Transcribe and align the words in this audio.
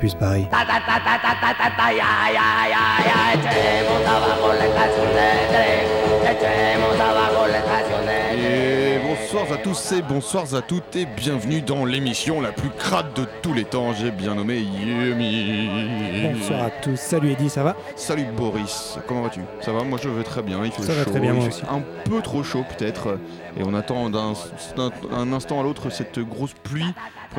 Campus 0.00 0.14
Paris. 0.14 0.48
Et 3.04 3.09
tous 9.62 9.92
et 9.92 10.02
bonsoir 10.02 10.44
à 10.54 10.62
toutes 10.62 10.96
et 10.96 11.04
bienvenue 11.06 11.60
dans 11.60 11.84
l'émission 11.84 12.40
la 12.40 12.52
plus 12.52 12.70
crade 12.70 13.12
de 13.14 13.26
tous 13.42 13.52
les 13.52 13.64
temps. 13.64 13.92
J'ai 13.92 14.10
bien 14.10 14.34
nommé 14.34 14.58
Yumi. 14.58 16.32
Bonsoir 16.32 16.64
à 16.64 16.70
tous. 16.70 16.96
Salut 16.98 17.32
Eddy, 17.32 17.50
ça 17.50 17.62
va? 17.62 17.76
Salut 17.96 18.24
Boris, 18.36 18.98
comment 19.06 19.22
vas-tu? 19.22 19.40
Ça 19.60 19.72
va? 19.72 19.82
Moi 19.84 19.98
je 20.02 20.08
vais 20.08 20.22
très 20.24 20.42
bien. 20.42 20.64
Il 20.64 20.72
fait 20.72 20.82
Ça 20.82 20.94
va 20.94 21.04
très 21.04 21.20
bien, 21.20 21.32
il 21.32 21.36
moi 21.40 21.42
fait 21.44 21.48
aussi. 21.48 21.62
Un 21.70 21.82
peu 22.08 22.20
trop 22.22 22.42
chaud 22.42 22.64
peut-être. 22.76 23.18
Et 23.58 23.62
on 23.64 23.74
attend 23.74 24.08
d'un 24.10 24.32
d'un- 24.76 24.90
un 25.16 25.32
instant 25.32 25.60
à 25.60 25.62
l'autre 25.62 25.90
cette 25.90 26.18
grosse 26.20 26.54
pluie 26.62 26.84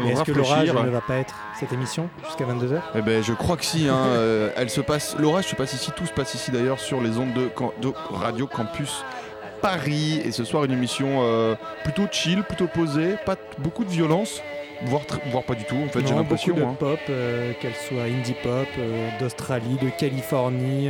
Est-ce 0.06 0.24
que 0.24 0.32
l'orage 0.32 0.72
ne 0.74 0.90
va 0.90 1.02
pas 1.02 1.16
être 1.18 1.36
cette 1.60 1.74
émission 1.74 2.10
jusqu'à 2.26 2.46
22h 2.46 2.80
Eh 2.96 3.02
ben, 3.02 3.24
je 3.24 3.34
crois 3.34 3.58
que 3.58 3.66
si. 3.66 3.88
hein, 3.88 3.96
euh, 4.08 4.50
elle 4.58 4.70
se 4.70 4.82
passe. 4.82 5.16
L'orage 5.20 5.48
se 5.48 5.56
passe 5.56 5.74
ici. 5.74 5.92
Tout 5.96 6.06
se 6.06 6.12
passe 6.14 6.34
ici 6.36 6.52
d'ailleurs 6.52 6.80
sur 6.80 7.02
les 7.02 7.18
ondes 7.18 7.34
de 7.34 7.94
Radio 8.12 8.48
Campus 8.48 9.04
Paris. 9.62 10.22
Et 10.26 10.32
ce 10.32 10.44
soir 10.44 10.64
une 10.64 10.72
émission 10.72 11.20
euh, 11.22 11.56
plutôt 11.84 12.08
chill, 12.12 12.44
plutôt 12.44 12.68
posée, 12.68 13.16
pas 13.26 13.36
beaucoup 13.60 13.84
de 13.84 13.90
violence, 13.90 14.42
voire, 14.86 15.44
pas 15.44 15.56
du 15.56 15.64
tout. 15.66 15.76
En 15.76 15.88
fait, 15.90 16.06
j'ai 16.08 16.14
l'impression. 16.14 16.54
beaucoup 16.56 16.66
de 16.68 16.72
hein. 16.72 16.76
pop, 16.80 17.00
euh, 17.10 17.54
qu'elle 17.60 17.74
soit 17.76 18.04
indie 18.04 18.36
pop, 18.44 18.68
euh, 18.78 19.10
d'Australie, 19.20 19.78
de 19.82 19.90
Californie, 19.90 20.90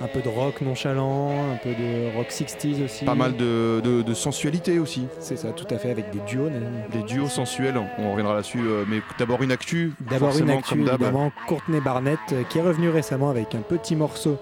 un 0.00 0.06
peu 0.06 0.20
de 0.20 0.28
rock 0.28 0.60
nonchalant, 0.60 1.30
un 1.52 1.56
peu 1.56 1.70
de 1.70 2.16
rock 2.16 2.28
60s 2.30 2.84
aussi. 2.84 3.04
Pas 3.04 3.14
mal 3.14 3.36
de, 3.36 3.80
de- 3.82 4.02
de 4.02 4.14
sensualité 4.14 4.78
aussi. 4.78 5.06
C'est 5.20 5.36
ça, 5.36 5.48
tout 5.50 5.66
à 5.74 5.78
fait, 5.78 5.90
avec 5.90 6.10
des 6.10 6.20
duos. 6.20 6.48
Des 6.92 7.02
duos 7.02 7.28
sensuels. 7.28 7.74
On 7.98 8.10
reviendra 8.10 8.34
là-dessus. 8.34 8.60
euh, 8.60 8.84
mais 8.88 9.00
d'abord 9.18 9.42
une 9.42 9.52
actu. 9.52 9.92
D'abord 10.00 10.36
une 10.38 10.50
actu, 10.50 10.70
comme 10.78 10.88
évidemment, 10.88 11.32
Courtney 11.48 11.80
Barnett, 11.80 12.18
qui 12.50 12.58
est 12.58 12.62
revenue 12.62 12.90
récemment 12.90 13.30
avec 13.30 13.54
un 13.54 13.60
petit 13.62 13.96
morceau 13.96 14.38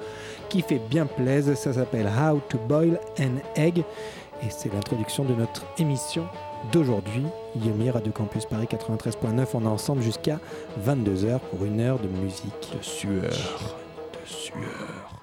qui 0.49 0.63
fait 0.63 0.81
bien 0.91 1.07
plaisir. 1.07 1.57
Ça 1.57 1.73
s'appelle 1.73 2.07
How 2.09 2.41
to 2.49 2.59
Boil 2.59 2.99
an 3.21 3.37
Egg. 3.57 3.79
Et 4.43 4.47
c'est 4.49 4.73
l'introduction 4.73 5.25
de 5.25 5.35
notre 5.35 5.65
émission 5.79 6.27
d'aujourd'hui. 6.73 7.25
Yumi, 7.57 7.91
Radio 7.91 8.13
Campus 8.13 8.47
Paris 8.47 8.67
93.9. 8.71 9.47
On 9.55 9.65
est 9.65 9.67
ensemble 9.67 10.03
jusqu'à 10.03 10.39
22h 10.87 11.39
pour 11.51 11.65
une 11.65 11.81
heure 11.81 11.99
de 11.99 12.09
musique. 12.09 12.73
De 12.77 12.83
sueur. 12.83 13.23
De 13.23 14.27
sueur. 14.27 15.20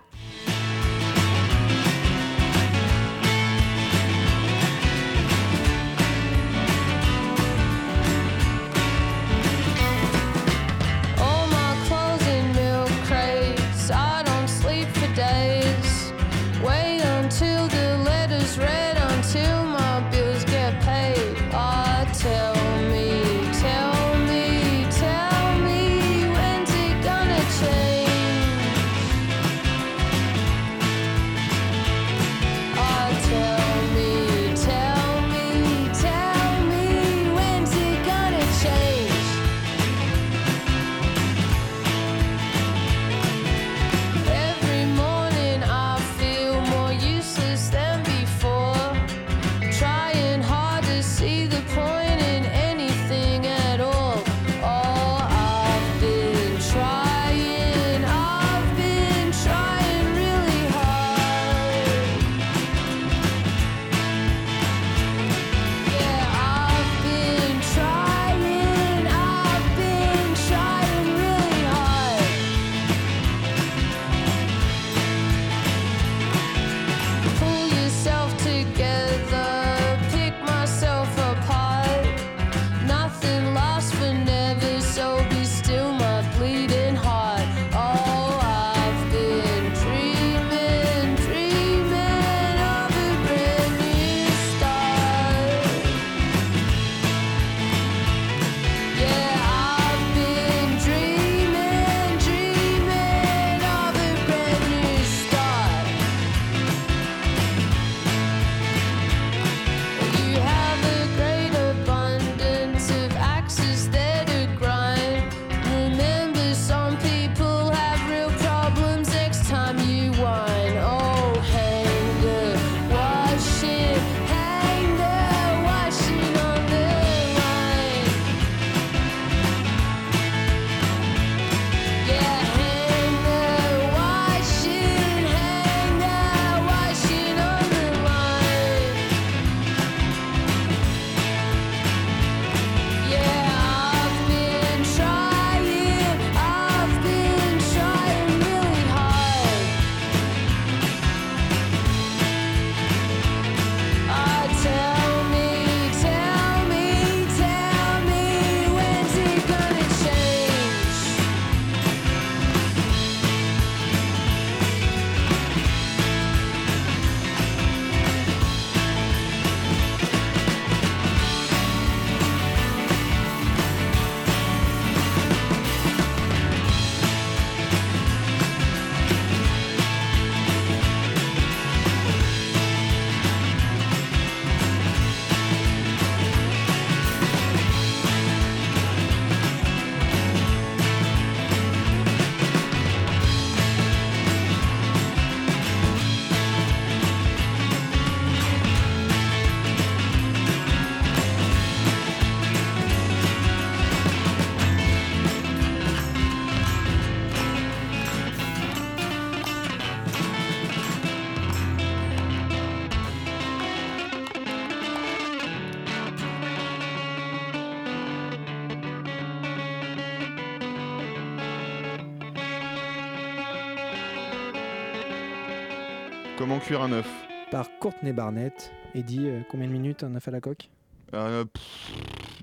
Comment 226.48 226.60
cuire 226.62 226.82
un 226.82 226.94
œuf 226.94 227.28
par 227.52 227.68
Courtney 227.82 228.14
Barnett. 228.14 228.72
Et 228.96 229.04
dit 229.04 229.28
euh, 229.28 229.42
combien 229.52 229.68
de 229.68 229.72
minutes 229.74 230.06
un 230.06 230.16
œuf 230.16 230.30
à 230.30 230.32
la 230.32 230.40
coque? 230.40 230.70
Euh, 231.14 231.44
pff, 231.44 231.92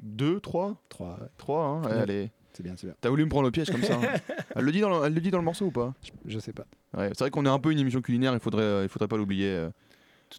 Deux, 0.02 0.40
trois 0.40 0.76
3, 0.90 1.18
Trois, 1.38 1.64
hein 1.64 1.82
Ouais. 1.84 1.92
Allez. 2.02 2.30
c'est 2.52 2.62
bien, 2.62 2.74
c'est 2.76 2.86
bien. 2.86 2.96
T'as 3.00 3.08
voulu 3.08 3.24
me 3.24 3.30
prendre 3.30 3.48
au 3.48 3.50
piège 3.50 3.70
comme 3.70 3.82
ça 3.82 3.94
hein. 3.94 4.02
elle, 4.56 4.64
le 4.66 4.72
dit 4.72 4.80
dans 4.82 4.90
le, 4.90 5.06
elle 5.06 5.14
le 5.14 5.20
dit 5.22 5.30
dans 5.30 5.38
le 5.38 5.44
morceau 5.44 5.64
ou 5.64 5.70
pas? 5.70 5.94
Je 6.26 6.38
sais 6.38 6.52
pas. 6.52 6.66
Ouais, 6.94 7.08
C'est 7.14 7.20
vrai 7.20 7.30
qu'on 7.30 7.46
est 7.46 7.48
un 7.48 7.58
peu 7.58 7.72
une 7.72 7.78
émission 7.78 8.02
culinaire, 8.02 8.34
il 8.34 8.40
faudrait, 8.40 8.62
euh, 8.62 8.82
il 8.82 8.90
faudrait 8.90 9.08
pas 9.08 9.16
l'oublier. 9.16 9.48
euh. 9.48 9.70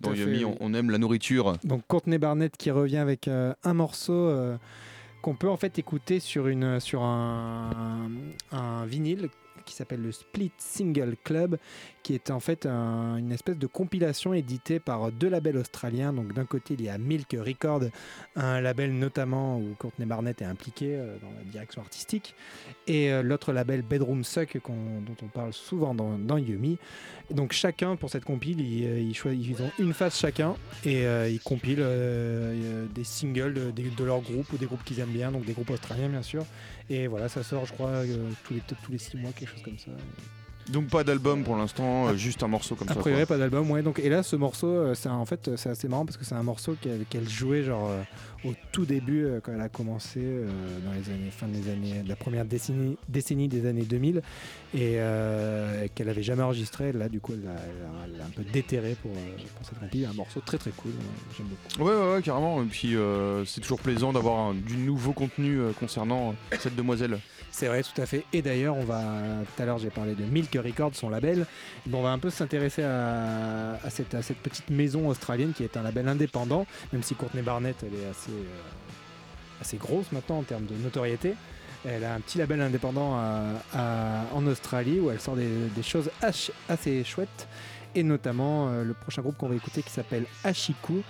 Dans 0.01 0.11
oui. 0.11 0.45
on, 0.45 0.55
on 0.59 0.73
aime 0.75 0.91
la 0.91 0.99
nourriture. 0.99 1.53
Donc 1.63 1.81
Courtney 1.87 2.19
Barnett 2.19 2.55
qui 2.57 2.69
revient 2.69 2.97
avec 2.97 3.27
un 3.29 3.73
morceau 3.73 4.31
qu'on 5.23 5.33
peut 5.33 5.49
en 5.49 5.57
fait 5.57 5.79
écouter 5.79 6.19
sur, 6.19 6.47
une, 6.47 6.79
sur 6.79 7.01
un, 7.01 8.11
un 8.51 8.85
vinyle 8.85 9.29
qui 9.65 9.75
s'appelle 9.75 10.01
le 10.01 10.11
Split 10.11 10.51
Single 10.57 11.15
Club, 11.23 11.57
qui 12.03 12.13
est 12.13 12.29
en 12.31 12.39
fait 12.39 12.65
un- 12.65 13.17
une 13.17 13.31
espèce 13.31 13.57
de 13.57 13.67
compilation 13.67 14.33
éditée 14.33 14.79
par 14.79 15.11
deux 15.11 15.29
labels 15.29 15.57
australiens. 15.57 16.13
Donc 16.13 16.33
d'un 16.33 16.45
côté 16.45 16.75
il 16.75 16.83
y 16.83 16.89
a 16.89 16.97
Milk 16.97 17.35
Record, 17.39 17.81
un 18.35 18.61
label 18.61 18.93
notamment 18.93 19.57
où 19.57 19.75
Courtney 19.77 20.05
Barnett 20.05 20.41
est 20.41 20.45
impliquée 20.45 20.95
euh, 20.95 21.17
dans 21.21 21.31
la 21.37 21.43
direction 21.51 21.81
artistique, 21.81 22.35
et 22.87 23.11
euh, 23.11 23.23
l'autre 23.23 23.51
label 23.53 23.81
Bedroom 23.81 24.23
Suck 24.23 24.57
dont 24.67 25.15
on 25.23 25.27
parle 25.27 25.53
souvent 25.53 25.93
dans, 25.95 26.37
Yumi. 26.37 26.77
Donc 27.31 27.53
chacun 27.53 27.95
pour 27.95 28.09
cette 28.09 28.25
compile, 28.25 28.59
ils, 28.61 28.85
euh, 28.85 29.33
ils, 29.33 29.61
ont 29.61 29.71
une 29.79 29.93
face 29.93 30.19
chacun 30.19 30.55
et 30.85 31.05
ils 31.29 31.39
compilent 31.39 31.85
des 32.93 33.03
singles 33.03 33.73
de 33.73 34.03
leur 34.03 34.21
groupe 34.21 34.51
ou 34.53 34.57
des 34.57 34.65
groupes 34.65 34.83
qu'ils 34.83 34.99
aiment 34.99 35.09
bien, 35.09 35.31
donc 35.31 35.45
des 35.45 35.53
groupes 35.53 35.69
australiens 35.69 36.09
bien 36.09 36.21
sûr. 36.21 36.45
Et 36.89 37.07
voilà, 37.07 37.29
ça 37.29 37.43
sort 37.43 37.65
je 37.65 37.73
crois 37.73 37.89
euh, 37.89 38.29
tous 38.43 38.53
les 38.53 38.61
tous 38.61 38.91
les 38.91 38.97
six 38.97 39.17
mois, 39.17 39.31
quelque 39.31 39.49
chose 39.49 39.63
comme 39.63 39.79
ça. 39.79 39.91
Donc 40.71 40.87
pas 40.87 41.03
d'album 41.03 41.43
pour 41.43 41.55
l'instant, 41.55 42.07
euh, 42.07 42.15
juste 42.15 42.41
un 42.41 42.47
morceau 42.47 42.75
comme 42.75 42.89
A 42.89 42.93
ça. 42.93 42.99
priori 42.99 43.21
quoi. 43.21 43.35
pas 43.35 43.37
d'album, 43.37 43.69
ouais. 43.71 43.83
Donc 43.83 43.99
et 43.99 44.09
là 44.09 44.23
ce 44.23 44.35
morceau, 44.35 44.67
euh, 44.67 44.95
c'est 44.95 45.09
en 45.09 45.25
fait 45.25 45.55
c'est 45.57 45.69
assez 45.69 45.87
marrant 45.87 46.05
parce 46.05 46.17
que 46.17 46.25
c'est 46.25 46.33
un 46.35 46.41
morceau 46.43 46.75
qu'elle 47.09 47.29
jouait 47.29 47.63
genre 47.63 47.87
euh, 47.89 48.01
au 48.49 48.53
tout 48.71 48.85
début 48.85 49.27
quand 49.43 49.53
elle 49.53 49.61
a 49.61 49.69
commencé 49.69 50.19
dans 50.85 50.91
les 50.91 51.13
années 51.13 51.31
fin 51.31 51.47
des 51.47 51.69
années 51.71 52.01
de 52.03 52.09
la 52.09 52.15
première 52.15 52.45
décennie 52.45 52.97
décennie 53.09 53.47
des 53.47 53.65
années 53.67 53.83
2000 53.83 54.21
et 54.75 54.97
qu'elle 55.95 56.09
avait 56.09 56.23
jamais 56.23 56.43
enregistré. 56.43 56.91
Là 56.91 57.09
du 57.09 57.19
coup 57.19 57.33
elle 57.33 57.43
l'a 57.43 57.51
a- 58.23 58.25
un 58.27 58.29
peu 58.29 58.43
déterré 58.43 58.95
pour, 59.01 59.11
pour 59.11 59.65
cette 59.67 59.79
compil. 59.79 60.05
Un 60.05 60.13
morceau 60.13 60.41
très 60.45 60.57
très 60.57 60.71
cool, 60.71 60.91
j'aime 61.37 61.47
beaucoup. 61.47 61.89
Ouais, 61.89 61.95
ouais, 61.95 62.13
ouais, 62.15 62.21
carrément. 62.21 62.61
Et 62.61 62.65
puis 62.65 62.95
c'est 63.45 63.61
toujours 63.61 63.79
plaisant 63.79 64.13
d'avoir 64.13 64.53
du 64.53 64.77
nouveau 64.77 65.13
contenu 65.13 65.59
concernant 65.79 66.35
cette 66.59 66.75
demoiselle. 66.75 67.19
C'est 67.51 67.67
vrai, 67.67 67.83
tout 67.83 68.01
à 68.01 68.05
fait. 68.05 68.25
Et 68.33 68.41
d'ailleurs, 68.41 68.75
on 68.75 68.83
va. 68.83 69.01
Tout 69.55 69.63
à 69.63 69.65
l'heure, 69.65 69.77
j'ai 69.77 69.89
parlé 69.89 70.13
de 70.13 70.23
Milk 70.25 70.54
Records, 70.59 70.95
son 70.95 71.09
label. 71.09 71.45
Bon, 71.85 71.99
on 71.99 72.03
va 72.03 72.11
un 72.11 72.19
peu 72.19 72.29
s'intéresser 72.29 72.83
à, 72.83 73.77
cette, 73.89 74.09
petite 74.37 74.69
maison 74.69 75.07
australienne 75.09 75.53
qui 75.53 75.63
est 75.63 75.77
un 75.77 75.83
label 75.83 76.07
indépendant, 76.07 76.65
même 76.93 77.03
si 77.03 77.15
Courtney 77.15 77.43
Barnett, 77.43 77.75
elle 77.83 77.99
est 77.99 78.09
assez, 78.09 78.31
euh, 78.31 79.77
grosse 79.77 80.11
maintenant 80.11 80.39
en 80.39 80.43
termes 80.43 80.65
de 80.65 80.75
notoriété. 80.75 81.35
Elle 81.87 82.03
a 82.03 82.15
un 82.15 82.19
petit 82.19 82.39
label 82.39 82.61
indépendant 82.61 83.19
en 83.73 84.47
Australie 84.47 84.99
où 84.99 85.11
elle 85.11 85.19
sort 85.19 85.35
des, 85.35 85.83
choses 85.83 86.09
assez 86.67 87.03
chouettes. 87.03 87.47
Et 87.95 88.03
notamment 88.03 88.67
euh, 88.67 88.83
le 88.83 88.93
prochain 88.93 89.21
groupe 89.21 89.37
qu'on 89.37 89.47
va 89.47 89.55
écouter 89.55 89.81
qui 89.81 89.89
s'appelle 89.89 90.25
Ashiku, 90.43 91.01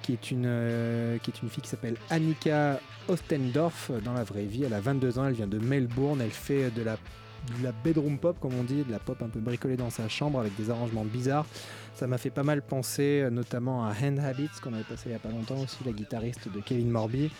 qui 0.00 0.14
est 0.14 0.30
une, 0.30 0.46
euh, 0.46 1.18
qui 1.18 1.30
est 1.30 1.42
une 1.42 1.50
fille 1.50 1.62
qui 1.62 1.68
s'appelle 1.68 1.96
Annika 2.08 2.80
Ostendorf 3.08 3.90
dans 4.02 4.14
la 4.14 4.24
vraie 4.24 4.46
vie. 4.46 4.64
Elle 4.64 4.72
a 4.72 4.80
22 4.80 5.18
ans, 5.18 5.26
elle 5.26 5.34
vient 5.34 5.46
de 5.46 5.58
Melbourne, 5.58 6.22
elle 6.22 6.30
fait 6.30 6.70
de 6.70 6.82
la, 6.82 6.96
de 7.58 7.64
la 7.64 7.72
bedroom 7.72 8.18
pop, 8.18 8.36
comme 8.40 8.54
on 8.54 8.64
dit, 8.64 8.82
de 8.82 8.90
la 8.92 8.98
pop 8.98 9.20
un 9.22 9.28
peu 9.28 9.40
bricolée 9.40 9.76
dans 9.76 9.90
sa 9.90 10.08
chambre 10.08 10.40
avec 10.40 10.56
des 10.56 10.70
arrangements 10.70 11.04
bizarres. 11.04 11.46
Ça 11.94 12.06
m'a 12.06 12.18
fait 12.18 12.30
pas 12.30 12.42
mal 12.42 12.62
penser 12.62 13.20
euh, 13.22 13.30
notamment 13.30 13.84
à 13.84 13.92
Hand 14.02 14.18
Habits, 14.18 14.48
qu'on 14.62 14.72
avait 14.72 14.84
passé 14.84 15.04
il 15.06 15.12
y 15.12 15.14
a 15.14 15.18
pas 15.18 15.28
longtemps 15.30 15.58
aussi, 15.60 15.78
la 15.84 15.92
guitariste 15.92 16.48
de 16.54 16.60
Kevin 16.60 16.90
Morby. 16.90 17.30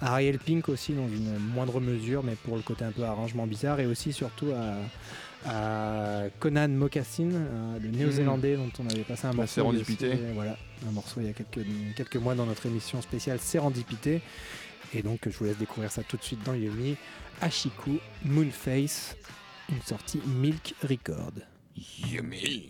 À 0.00 0.12
Ariel 0.12 0.38
Pink 0.38 0.68
aussi, 0.68 0.92
dans 0.92 1.08
une 1.08 1.38
moindre 1.54 1.80
mesure, 1.80 2.22
mais 2.22 2.34
pour 2.44 2.56
le 2.56 2.62
côté 2.62 2.84
un 2.84 2.92
peu 2.92 3.02
arrangement 3.02 3.46
bizarre. 3.46 3.80
Et 3.80 3.86
aussi 3.86 4.12
surtout 4.12 4.48
à, 4.52 5.50
à 5.50 6.22
Conan 6.38 6.68
Mocassin, 6.68 7.30
euh, 7.32 7.78
le 7.78 7.88
néo-zélandais 7.90 8.56
dont 8.56 8.70
on 8.78 8.88
avait 8.88 9.02
passé 9.02 9.26
un 9.26 9.32
morceau. 9.32 9.54
Sérendipité. 9.54 10.10
aussi, 10.10 10.18
Voilà, 10.34 10.56
un 10.88 10.92
morceau 10.92 11.20
il 11.20 11.26
y 11.26 11.30
a 11.30 11.32
quelques, 11.32 11.66
quelques 11.96 12.16
mois 12.16 12.34
dans 12.34 12.46
notre 12.46 12.66
émission 12.66 13.02
spéciale 13.02 13.38
Sérendipité. 13.38 14.22
Et 14.94 15.02
donc 15.02 15.20
je 15.28 15.36
vous 15.36 15.44
laisse 15.44 15.58
découvrir 15.58 15.90
ça 15.90 16.02
tout 16.02 16.16
de 16.16 16.22
suite 16.22 16.42
dans 16.44 16.54
Yumi. 16.54 16.96
Ashiku 17.40 17.98
Moonface, 18.24 19.16
une 19.68 19.82
sortie 19.82 20.20
Milk 20.26 20.74
Record. 20.82 21.32
Yummy. 21.76 22.68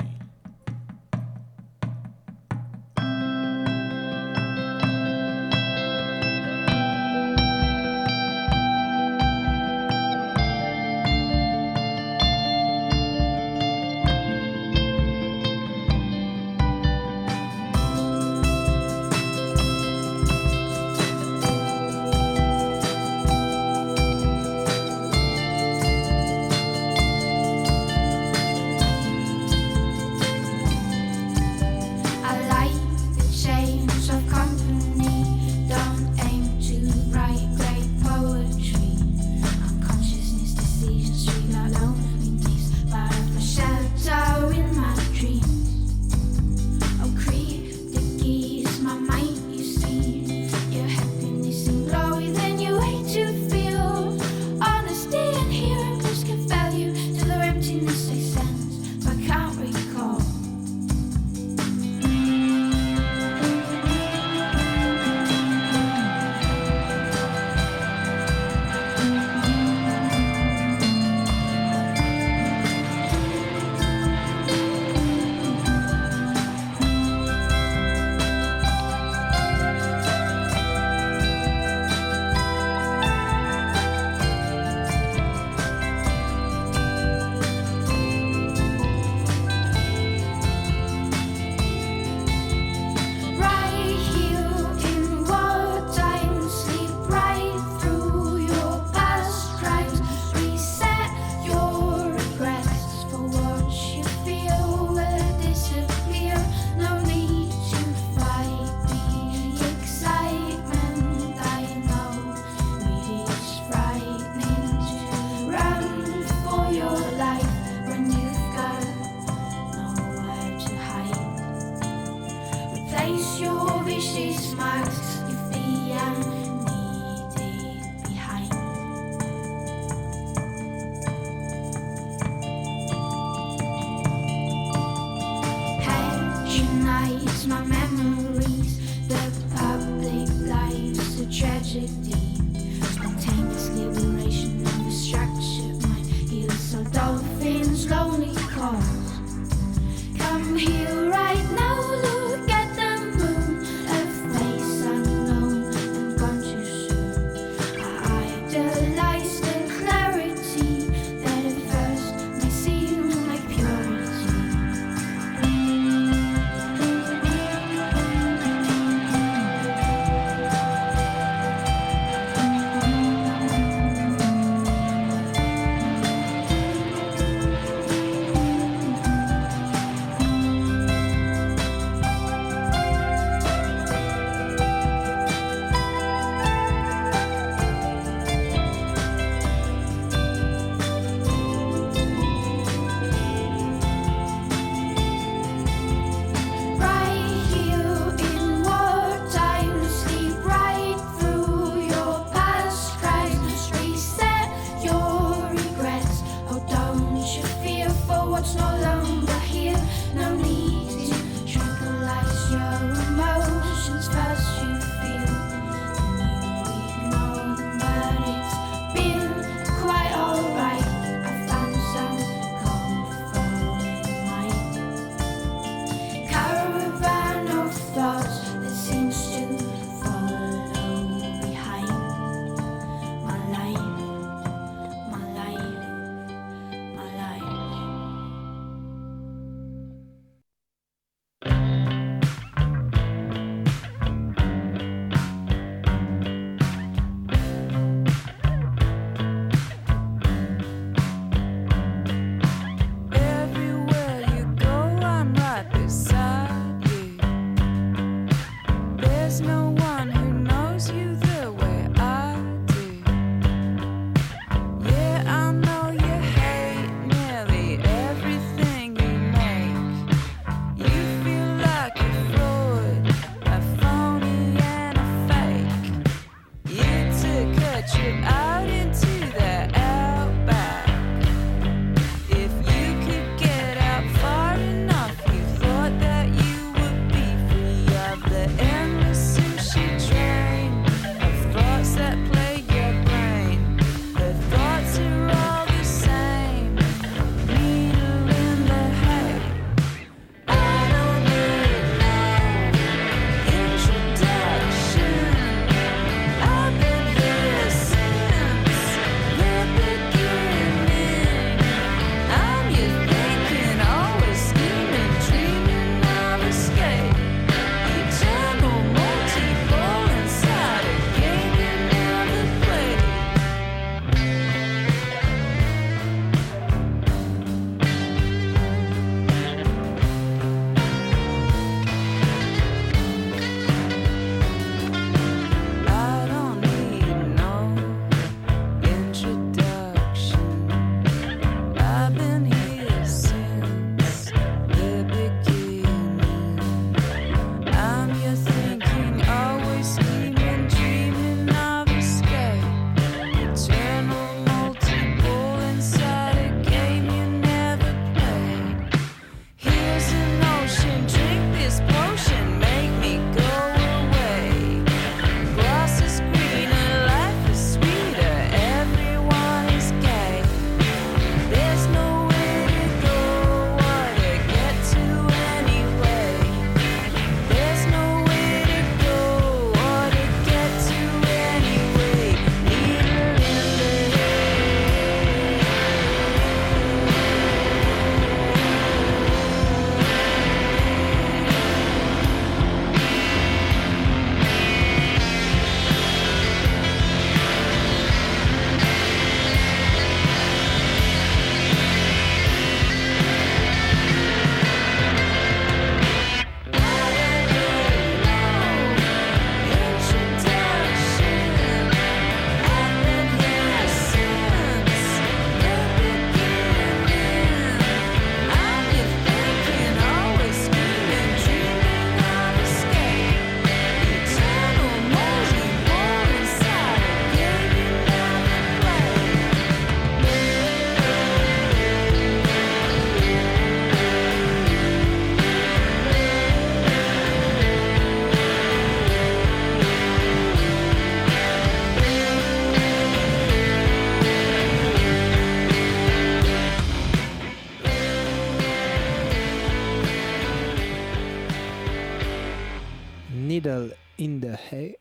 In 454.18 454.40
the 454.40 454.56
Hay 454.70 454.96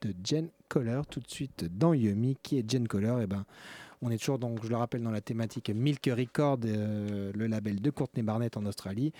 de 0.00 0.14
Jen 0.24 0.48
Coller, 0.68 1.02
tout 1.10 1.20
de 1.20 1.28
suite 1.28 1.64
dans 1.76 1.94
Yumi. 1.94 2.36
Qui 2.42 2.58
est 2.58 2.70
Jen 2.70 2.86
Coller 2.86 3.14
Eh 3.22 3.26
ben, 3.26 3.44
on 4.02 4.10
est 4.10 4.18
toujours, 4.18 4.38
donc, 4.38 4.62
je 4.62 4.68
le 4.68 4.76
rappelle, 4.76 5.02
dans 5.02 5.10
la 5.10 5.20
thématique 5.20 5.70
Milk 5.70 6.08
Record, 6.16 6.58
euh, 6.64 7.32
le 7.34 7.46
label 7.46 7.80
de 7.80 7.90
Courtney 7.90 8.22
Barnett 8.22 8.56
en 8.56 8.64
Australie. 8.66 9.12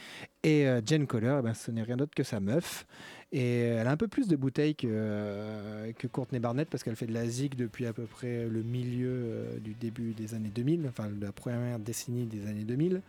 Et 0.43 0.67
euh, 0.67 0.81
Jen 0.85 1.07
Coller, 1.07 1.37
eh 1.41 1.43
ben, 1.43 1.55
ce 1.55 1.71
n'est 1.71 1.83
rien 1.83 1.97
d'autre 1.97 2.15
que 2.15 2.23
sa 2.23 2.41
meuf. 2.41 2.87
Et 3.31 3.61
elle 3.61 3.87
a 3.87 3.91
un 3.91 3.97
peu 3.97 4.09
plus 4.09 4.27
de 4.27 4.37
bouteilles 4.37 4.75
que, 4.75 4.87
euh, 4.89 5.93
que 5.93 6.07
Courtney 6.07 6.41
Barnett 6.41 6.69
parce 6.69 6.83
qu'elle 6.83 6.97
fait 6.97 7.07
de 7.07 7.13
la 7.13 7.27
zig 7.27 7.57
depuis 7.57 7.87
à 7.87 7.93
peu 7.93 8.05
près 8.05 8.47
le 8.47 8.63
milieu 8.63 9.11
euh, 9.11 9.59
du 9.59 9.75
début 9.75 10.15
des 10.15 10.35
années 10.35 10.51
2000, 10.55 10.87
enfin 10.89 11.11
la 11.21 11.31
première 11.33 11.79
décennie 11.79 12.25
des 12.25 12.47
années 12.47 12.65
2000. 12.65 13.03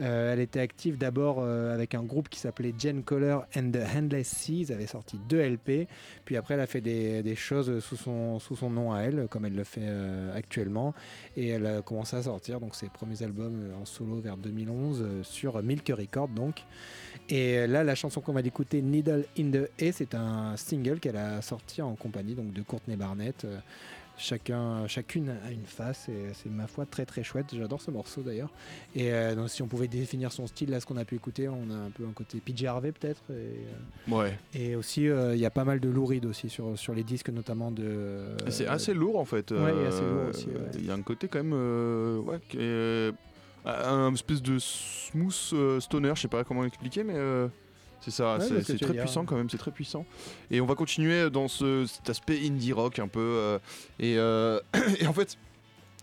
Euh, 0.00 0.32
elle 0.32 0.40
était 0.40 0.60
active 0.60 0.98
d'abord 0.98 1.44
avec 1.44 1.94
un 1.94 2.02
groupe 2.02 2.28
qui 2.28 2.40
s'appelait 2.40 2.74
Jen 2.76 3.02
Coller 3.02 3.38
and 3.56 3.70
the 3.70 3.96
Handless 3.96 4.28
Seas. 4.28 4.72
Avait 4.72 4.86
sorti 4.86 5.18
deux 5.28 5.40
LP. 5.40 5.86
Puis 6.24 6.36
après, 6.36 6.54
elle 6.54 6.60
a 6.60 6.66
fait 6.66 6.80
des, 6.80 7.22
des 7.22 7.36
choses 7.36 7.78
sous 7.80 7.96
son, 7.96 8.38
sous 8.38 8.56
son 8.56 8.70
nom 8.70 8.92
à 8.92 9.00
elle, 9.00 9.26
comme 9.28 9.44
elle 9.44 9.54
le 9.54 9.64
fait 9.64 9.88
actuellement. 10.34 10.94
Et 11.36 11.48
elle 11.48 11.66
a 11.66 11.82
commencé 11.82 12.16
à 12.16 12.22
sortir 12.22 12.60
donc 12.60 12.74
ses 12.74 12.88
premiers 12.88 13.22
albums 13.22 13.72
en 13.80 13.84
solo 13.84 14.20
vers 14.20 14.36
2011 14.36 15.02
euh, 15.02 15.22
sur 15.22 15.62
Milk 15.62 15.92
Record 15.96 16.28
donc. 16.28 16.64
Et 17.28 17.66
là, 17.66 17.84
la 17.84 17.94
chanson 17.94 18.20
qu'on 18.20 18.32
va 18.32 18.40
écouter, 18.40 18.82
Needle 18.82 19.24
in 19.38 19.44
the 19.52 19.68
Hay, 19.80 19.92
c'est 19.92 20.14
un 20.14 20.56
single 20.56 20.98
qu'elle 21.00 21.16
a 21.16 21.40
sorti 21.42 21.80
en 21.82 21.94
compagnie 21.94 22.34
donc 22.34 22.52
de 22.52 22.62
Courtney 22.62 22.96
Barnett. 22.96 23.44
Euh, 23.44 23.58
Chacun, 24.18 24.86
chacune 24.88 25.30
a 25.30 25.50
une 25.50 25.64
face 25.64 26.08
et 26.10 26.32
c'est 26.34 26.50
ma 26.50 26.66
foi 26.66 26.84
très 26.84 27.06
très 27.06 27.24
chouette. 27.24 27.46
J'adore 27.56 27.80
ce 27.80 27.90
morceau 27.90 28.20
d'ailleurs. 28.20 28.50
Et 28.94 29.12
euh, 29.12 29.34
donc, 29.34 29.48
si 29.48 29.62
on 29.62 29.66
pouvait 29.66 29.88
définir 29.88 30.30
son 30.30 30.46
style, 30.46 30.70
là 30.70 30.80
ce 30.80 30.86
qu'on 30.86 30.98
a 30.98 31.04
pu 31.04 31.14
écouter, 31.16 31.48
on 31.48 31.70
a 31.70 31.74
un 31.74 31.90
peu 31.90 32.04
un 32.06 32.12
côté 32.12 32.38
PJ 32.38 32.64
Harvey 32.66 32.92
peut-être. 32.92 33.22
Et, 33.30 33.32
euh, 33.32 34.14
Ouais. 34.14 34.38
et 34.54 34.76
aussi, 34.76 35.08
euh, 35.08 35.34
il 35.34 35.40
y 35.40 35.46
a 35.46 35.50
pas 35.50 35.64
mal 35.64 35.80
de 35.80 35.88
Lou 35.88 36.04
Reed 36.04 36.26
aussi 36.26 36.50
sur, 36.50 36.78
sur 36.78 36.94
les 36.94 37.02
disques, 37.04 37.30
notamment 37.30 37.70
de. 37.70 38.20
c'est 38.50 38.66
assez 38.66 38.92
lourd 38.92 39.18
en 39.18 39.24
fait. 39.24 39.50
ouais, 39.50 39.86
assez 39.88 40.02
lourd 40.02 40.28
aussi, 40.28 40.46
ouais. 40.46 40.70
Il 40.74 40.86
y 40.86 40.90
a 40.90 40.94
un 40.94 41.02
côté 41.02 41.26
quand 41.26 41.42
même. 41.42 42.22
ouais, 42.24 42.38
qui 42.50 42.58
est, 42.60 43.12
un 43.64 44.12
espèce 44.12 44.42
de 44.42 44.58
smooth 44.58 45.80
stoner, 45.80 46.12
je 46.14 46.20
sais 46.20 46.28
pas 46.28 46.44
comment 46.44 46.62
l'expliquer, 46.62 47.02
mais. 47.02 47.16
C'est 48.02 48.10
ça, 48.10 48.36
Ouais, 48.38 48.62
c'est- 48.62 48.78
très 48.78 48.94
puissant 48.94 49.24
quand 49.24 49.36
même, 49.36 49.48
c'est 49.48 49.58
très 49.58 49.70
puissant. 49.70 50.04
Et 50.50 50.60
on 50.60 50.66
va 50.66 50.74
continuer 50.74 51.30
dans 51.30 51.48
ce, 51.48 51.86
cet 51.86 52.10
aspect 52.10 52.40
indie 52.46 52.72
rock 52.72 52.98
un 52.98 53.08
peu. 53.08 53.20
euh, 53.20 53.58
et, 53.98 54.16
euh, 54.18 54.60
et 55.00 55.06
en 55.06 55.12
fait, 55.12 55.38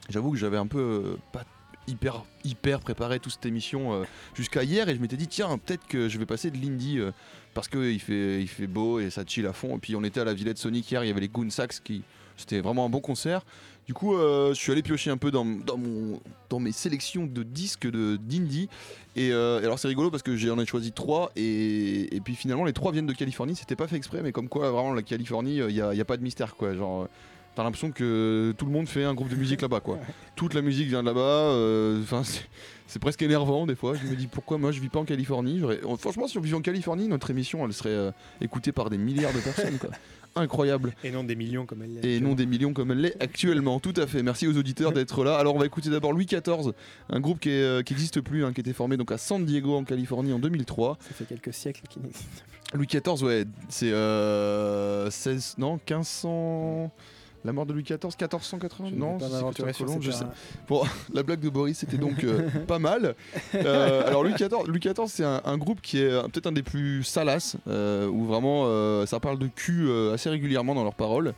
j'avoue 0.10 0.32
que 0.32 0.38
j'avais 0.38 0.58
un 0.58 0.68
peu 0.68 0.80
euh, 0.80 1.18
pas 1.32 1.44
hyper 1.88 2.24
hyper 2.44 2.80
préparé 2.82 3.20
toute 3.20 3.32
cette 3.34 3.46
émission 3.48 4.06
jusqu'à 4.36 4.62
hier 4.64 4.88
et 4.90 4.96
je 4.96 5.02
m'étais 5.02 5.18
dit 5.18 5.28
tiens 5.28 5.58
peut-être 5.58 5.88
que 5.88 6.08
je 6.08 6.20
vais 6.20 6.28
passer 6.28 6.52
de 6.52 6.58
l'indie 6.58 7.00
parce 7.56 7.68
que 7.68 7.92
il 7.92 8.00
fait 8.00 8.40
il 8.42 8.48
fait 8.48 8.68
beau 8.68 9.00
et 9.00 9.10
ça 9.10 9.24
chill 9.26 9.48
à 9.48 9.54
fond 9.54 9.76
et 9.76 9.80
puis 9.80 9.96
on 9.96 10.04
était 10.04 10.20
à 10.20 10.24
la 10.24 10.36
Villette 10.36 10.60
Sonic 10.60 10.92
hier 10.92 11.04
il 11.04 11.08
y 11.08 11.10
avait 11.10 11.22
les 11.22 11.30
Goon 11.30 11.50
Sax 11.50 11.80
qui 11.80 12.04
c'était 12.38 12.62
vraiment 12.62 12.86
un 12.86 12.90
bon 12.90 13.00
concert 13.02 13.44
du 13.90 13.96
coup 13.96 14.14
euh, 14.14 14.50
je 14.54 14.60
suis 14.60 14.72
allé 14.72 14.84
piocher 14.84 15.10
un 15.10 15.18
peu 15.18 15.32
dans, 15.32 15.44
dans 15.46 15.76
mon 15.76 16.20
dans 16.52 16.60
mes 16.60 16.72
sélections 16.72 17.26
de 17.26 17.42
disques 17.42 17.90
de 17.90 18.18
d'indie 18.22 18.70
et, 19.16 19.32
euh, 19.32 19.62
et 19.62 19.66
alors 19.66 19.80
c'est 19.80 19.88
rigolo 19.88 20.12
parce 20.12 20.22
que 20.22 20.36
j'en 20.36 20.60
ai 20.60 20.66
choisi 20.68 20.92
trois 20.92 21.32
et, 21.36 22.16
et 22.16 22.20
puis 22.22 22.36
finalement 22.36 22.66
les 22.66 22.74
trois 22.74 22.92
viennent 22.92 23.08
de 23.08 23.14
Californie 23.14 23.56
c'était 23.56 23.76
pas 23.76 23.88
fait 23.88 23.96
exprès 23.96 24.22
mais 24.22 24.32
comme 24.32 24.48
quoi 24.48 24.70
vraiment 24.70 24.94
la 24.94 25.02
Californie 25.02 25.56
il 25.58 25.76
y, 25.76 25.82
a 25.82 25.92
y 25.96 26.02
a 26.02 26.06
pas 26.06 26.18
de 26.18 26.22
mystère 26.22 26.54
quoi 26.56 26.76
genre 26.76 27.02
euh, 27.02 27.06
T'as 27.56 27.64
l'impression 27.64 27.92
que 27.92 28.54
tout 28.58 28.66
le 28.68 28.72
monde 28.72 28.88
fait 28.88 29.04
un 29.04 29.14
groupe 29.16 29.28
de 29.28 29.36
musique 29.36 29.62
là-bas, 29.62 29.82
quoi. 29.82 29.98
Toute 30.38 30.54
la 30.54 30.62
musique 30.62 30.88
vient 30.88 31.02
de 31.02 31.08
là-bas. 31.08 31.20
euh, 31.20 32.00
Enfin, 32.04 32.24
c'est- 32.24 32.48
c'est 32.88 33.00
presque 33.00 33.22
énervant 33.24 33.66
des 33.66 33.76
fois. 33.76 33.96
Je 33.96 34.08
me 34.08 34.16
dis 34.16 34.28
pourquoi 34.28 34.58
moi 34.60 34.72
je 34.72 34.80
vis 34.80 34.88
pas 34.88 35.00
en 35.00 35.04
Californie? 35.04 35.60
Franchement, 35.98 36.28
si 36.28 36.38
on 36.38 36.42
vivait 36.42 36.56
en 36.56 36.62
Californie, 36.62 37.08
notre 37.10 37.32
émission 37.32 37.66
elle 37.66 37.74
serait 37.74 37.90
euh, 37.90 38.12
écoutée 38.40 38.72
par 38.72 38.90
des 38.90 38.98
milliards 39.00 39.34
de 39.34 39.40
personnes, 39.40 39.78
quoi. 39.80 39.90
Incroyable. 40.40 40.94
Et 41.04 41.12
non 41.12 41.24
des 41.24 41.36
millions 41.36 41.66
comme 41.66 41.84
elle 41.84 41.94
l'est. 41.96 42.06
Et 42.06 42.20
non 42.20 42.34
des 42.34 42.46
millions 42.46 42.74
comme 42.74 42.92
elle 42.92 43.02
l'est 43.02 43.22
actuellement. 43.22 43.80
Tout 43.80 43.94
à 43.98 44.08
fait. 44.08 44.24
Merci 44.24 44.48
aux 44.48 44.58
auditeurs 44.58 44.92
d'être 44.92 45.24
là. 45.24 45.38
Alors 45.38 45.56
on 45.56 45.60
va 45.60 45.66
écouter 45.66 45.90
d'abord 45.90 46.14
Louis 46.14 46.26
XIV, 46.26 46.74
un 47.10 47.20
groupe 47.20 47.40
qui 47.40 47.50
n'existe 47.50 48.22
plus, 48.22 48.46
hein, 48.46 48.54
qui 48.54 48.62
était 48.62 48.74
formé 48.74 48.98
donc 48.98 49.12
à 49.12 49.18
San 49.18 49.46
Diego 49.46 49.76
en 49.76 49.84
Californie 49.84 50.34
en 50.34 50.40
2003. 50.40 50.98
Ça 51.02 51.14
fait 51.14 51.26
quelques 51.26 51.54
siècles 51.54 51.82
qu'il 51.90 52.02
n'existe 52.02 52.44
Louis 52.74 52.86
XIV, 52.86 53.24
ouais, 53.24 53.46
c'est 53.68 53.92
euh, 53.92 55.10
16, 55.10 55.56
non, 55.58 55.80
1500. 55.90 56.92
La 57.46 57.54
mort 57.54 57.66
de 57.66 57.74
Louis 57.74 57.84
XIV, 57.84 57.98
1480 58.04 58.90
Je 58.90 58.96
Non, 58.96 59.18
c'est 59.20 60.02
je 60.02 60.12
sais. 60.12 60.26
Bon, 60.68 60.84
la 61.14 61.24
blague 61.24 61.40
de 61.40 61.50
Boris, 61.50 61.78
c'était 61.78 61.98
donc 61.98 62.24
euh, 62.24 62.50
pas 62.68 62.80
mal. 62.80 63.16
Euh, 63.56 64.06
alors 64.08 64.24
Louis 64.24 64.34
XIV, 64.34 64.50
Louis 64.68 64.80
XIV 64.80 64.94
c'est 65.08 65.24
un, 65.24 65.42
un 65.46 65.58
groupe 65.58 65.80
qui 65.82 66.00
est 66.00 66.10
euh, 66.12 66.24
peut-être 66.24 66.48
un 66.48 66.52
des 66.52 66.64
plus 66.64 67.04
salaces, 67.04 67.56
euh, 67.68 68.08
où 68.08 68.26
vraiment 68.26 68.66
ça 69.06 69.20
parle 69.20 69.40
de 69.40 69.48
cul 69.48 69.90
assez 70.14 70.30
régulièrement 70.30 70.76
dans 70.76 70.84
leurs 70.84 70.96
paroles. 70.96 71.34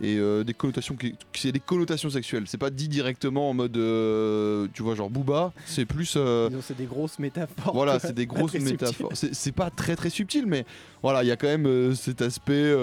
Et 0.00 0.16
euh, 0.18 0.42
des 0.42 0.54
connotations, 0.54 0.96
qui- 0.96 1.14
c'est 1.34 1.52
des 1.52 1.60
connotations 1.60 2.10
sexuelles. 2.10 2.42
C'est 2.46 2.58
pas 2.58 2.70
dit 2.70 2.88
directement 2.88 3.50
en 3.50 3.54
mode, 3.54 3.76
euh, 3.76 4.66
tu 4.74 4.82
vois, 4.82 4.96
genre 4.96 5.08
Booba. 5.08 5.52
C'est 5.66 5.84
plus. 5.84 6.14
euh, 6.16 6.50
c'est 6.62 6.76
des 6.76 6.84
grosses 6.86 7.20
métaphores. 7.20 7.72
voilà, 7.72 8.00
c'est 8.00 8.12
des 8.12 8.26
grosses 8.26 8.54
métaphores. 8.54 9.12
C'est 9.14 9.52
pas 9.52 9.70
très 9.70 9.94
très 9.94 10.10
subtil, 10.10 10.46
mais 10.48 10.66
voilà, 11.00 11.22
il 11.22 11.28
y 11.28 11.30
a 11.30 11.36
quand 11.36 11.46
même 11.46 11.94
cet 11.94 12.22
aspect 12.22 12.74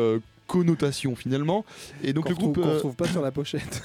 connotation 0.48 1.16
finalement. 1.16 1.66
Et 2.04 2.14
donc 2.14 2.30
le 2.30 2.36
groupe, 2.36 2.56
qu'on 2.56 2.68
euh, 2.68 2.74
retrouve 2.76 2.96
pas 2.96 3.08
sur 3.08 3.22
la 3.22 3.32
pochette. 3.32 3.84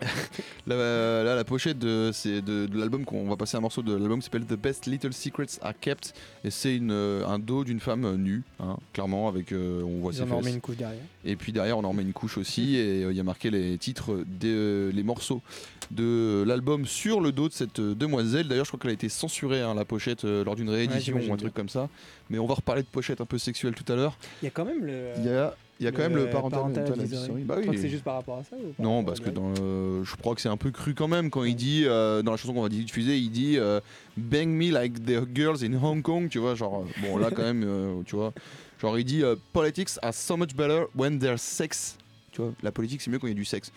là, 0.66 1.24
là, 1.24 1.34
la 1.34 1.44
pochette 1.44 1.78
de, 1.78 2.10
c'est 2.12 2.42
de, 2.42 2.66
de 2.66 2.78
l'album 2.78 3.04
qu'on 3.04 3.28
va 3.28 3.36
passer 3.36 3.56
un 3.56 3.60
morceau 3.60 3.82
de 3.82 3.92
l'album 3.94 4.18
qui 4.18 4.24
s'appelle 4.24 4.44
The 4.44 4.54
Best 4.60 4.86
Little 4.86 5.12
Secrets 5.12 5.58
Are 5.62 5.74
Kept 5.78 6.14
et 6.44 6.50
c'est 6.50 6.74
une, 6.74 6.90
euh, 6.92 7.26
un 7.26 7.38
dos 7.38 7.64
d'une 7.64 7.80
femme 7.80 8.04
euh, 8.04 8.16
nue, 8.16 8.42
hein, 8.60 8.76
clairement 8.92 9.28
avec 9.28 9.52
euh, 9.52 9.82
on 9.82 10.00
voit 10.00 10.12
Ils 10.12 10.16
ses 10.16 10.32
en 10.32 10.42
une 10.42 10.60
couche 10.60 10.76
derrière. 10.76 11.02
Et 11.24 11.36
puis 11.36 11.52
derrière 11.52 11.78
on 11.78 11.84
en 11.84 11.90
remet 11.90 12.02
une 12.02 12.12
couche 12.12 12.38
aussi 12.38 12.76
et 12.76 13.04
euh, 13.04 13.12
il 13.12 13.16
y 13.16 13.20
a 13.20 13.24
marqué 13.24 13.50
les 13.50 13.76
titres 13.78 14.24
des 14.26 14.48
euh, 14.48 14.90
les 14.92 15.02
morceaux 15.02 15.42
de 15.90 16.44
l'album 16.46 16.86
sur 16.86 17.20
le 17.20 17.32
dos 17.32 17.48
de 17.48 17.52
cette 17.52 17.80
demoiselle. 17.80 18.48
D'ailleurs 18.48 18.64
je 18.64 18.70
crois 18.70 18.80
qu'elle 18.80 18.90
a 18.90 18.94
été 18.94 19.08
censurée 19.08 19.60
hein, 19.60 19.74
la 19.74 19.84
pochette 19.84 20.24
lord 20.24 20.56
d'une 20.56 20.70
réédition 20.70 21.18
ou 21.28 21.32
un 21.32 21.36
truc 21.36 21.54
comme 21.54 21.68
ça. 21.68 21.88
Mais 22.30 22.38
on 22.38 22.46
va 22.46 22.54
reparler 22.54 22.82
de 22.82 22.88
pochette 22.88 23.20
un 23.20 23.26
peu 23.26 23.38
sexuelle 23.38 23.74
tout 23.74 23.90
à 23.92 23.96
l'heure. 23.96 24.16
Il 24.40 24.44
y 24.44 24.48
a 24.48 24.50
quand 24.50 24.64
même 24.64 24.84
le. 24.84 25.08
Il 25.18 25.24
y 25.24 25.30
a, 25.30 25.56
il 25.80 25.84
y 25.84 25.86
a 25.88 25.92
quand 25.92 26.02
même 26.02 26.14
le 26.14 26.28
parental, 26.30 26.60
parental 26.60 26.82
advisory. 26.92 27.02
advisory. 27.14 27.42
Bah 27.44 27.54
Je 27.56 27.60
crois 27.62 27.70
oui. 27.70 27.76
que 27.76 27.82
c'est 27.82 27.88
juste 27.88 28.04
par 28.04 28.14
rapport 28.14 28.38
à 28.38 28.44
ça 28.44 28.54
ou 28.56 28.72
par 28.72 28.84
Non, 28.86 29.02
parce 29.02 29.18
que 29.20 29.30
dans 29.30 29.48
le- 29.50 30.04
je 30.04 30.14
crois 30.16 30.34
que 30.34 30.40
c'est 30.40 30.48
un 30.48 30.56
peu 30.56 30.70
cru 30.70 30.94
quand 30.94 31.08
même 31.08 31.30
quand 31.30 31.44
il 31.44 31.56
dit 31.56 31.84
euh, 31.86 32.22
dans 32.22 32.30
la 32.30 32.36
chanson 32.36 32.52
qu'on 32.54 32.62
va 32.62 32.68
diffuser, 32.68 33.16
il 33.18 33.30
dit 33.30 33.56
euh, 33.58 33.80
Bang 34.16 34.48
me 34.48 34.70
like 34.70 35.04
the 35.04 35.22
girls 35.34 35.64
in 35.64 35.72
Hong 35.82 36.02
Kong, 36.02 36.28
tu 36.28 36.38
vois, 36.38 36.54
genre 36.54 36.84
euh, 36.86 37.02
bon 37.08 37.16
là 37.16 37.30
quand 37.30 37.42
même, 37.42 37.64
euh, 37.66 38.02
tu 38.06 38.14
vois, 38.16 38.32
genre 38.80 38.98
il 38.98 39.04
dit 39.04 39.22
euh, 39.22 39.36
politics 39.52 39.90
are 40.02 40.14
so 40.14 40.36
much 40.36 40.54
better 40.54 40.84
when 40.94 41.18
there's 41.18 41.40
sex, 41.42 41.96
tu 42.32 42.42
vois, 42.42 42.52
la 42.62 42.70
politique 42.72 43.00
c'est 43.00 43.10
mieux 43.10 43.18
quand 43.18 43.26
il 43.26 43.30
y 43.30 43.32
a 43.32 43.36
du 43.36 43.44
sexe. 43.44 43.72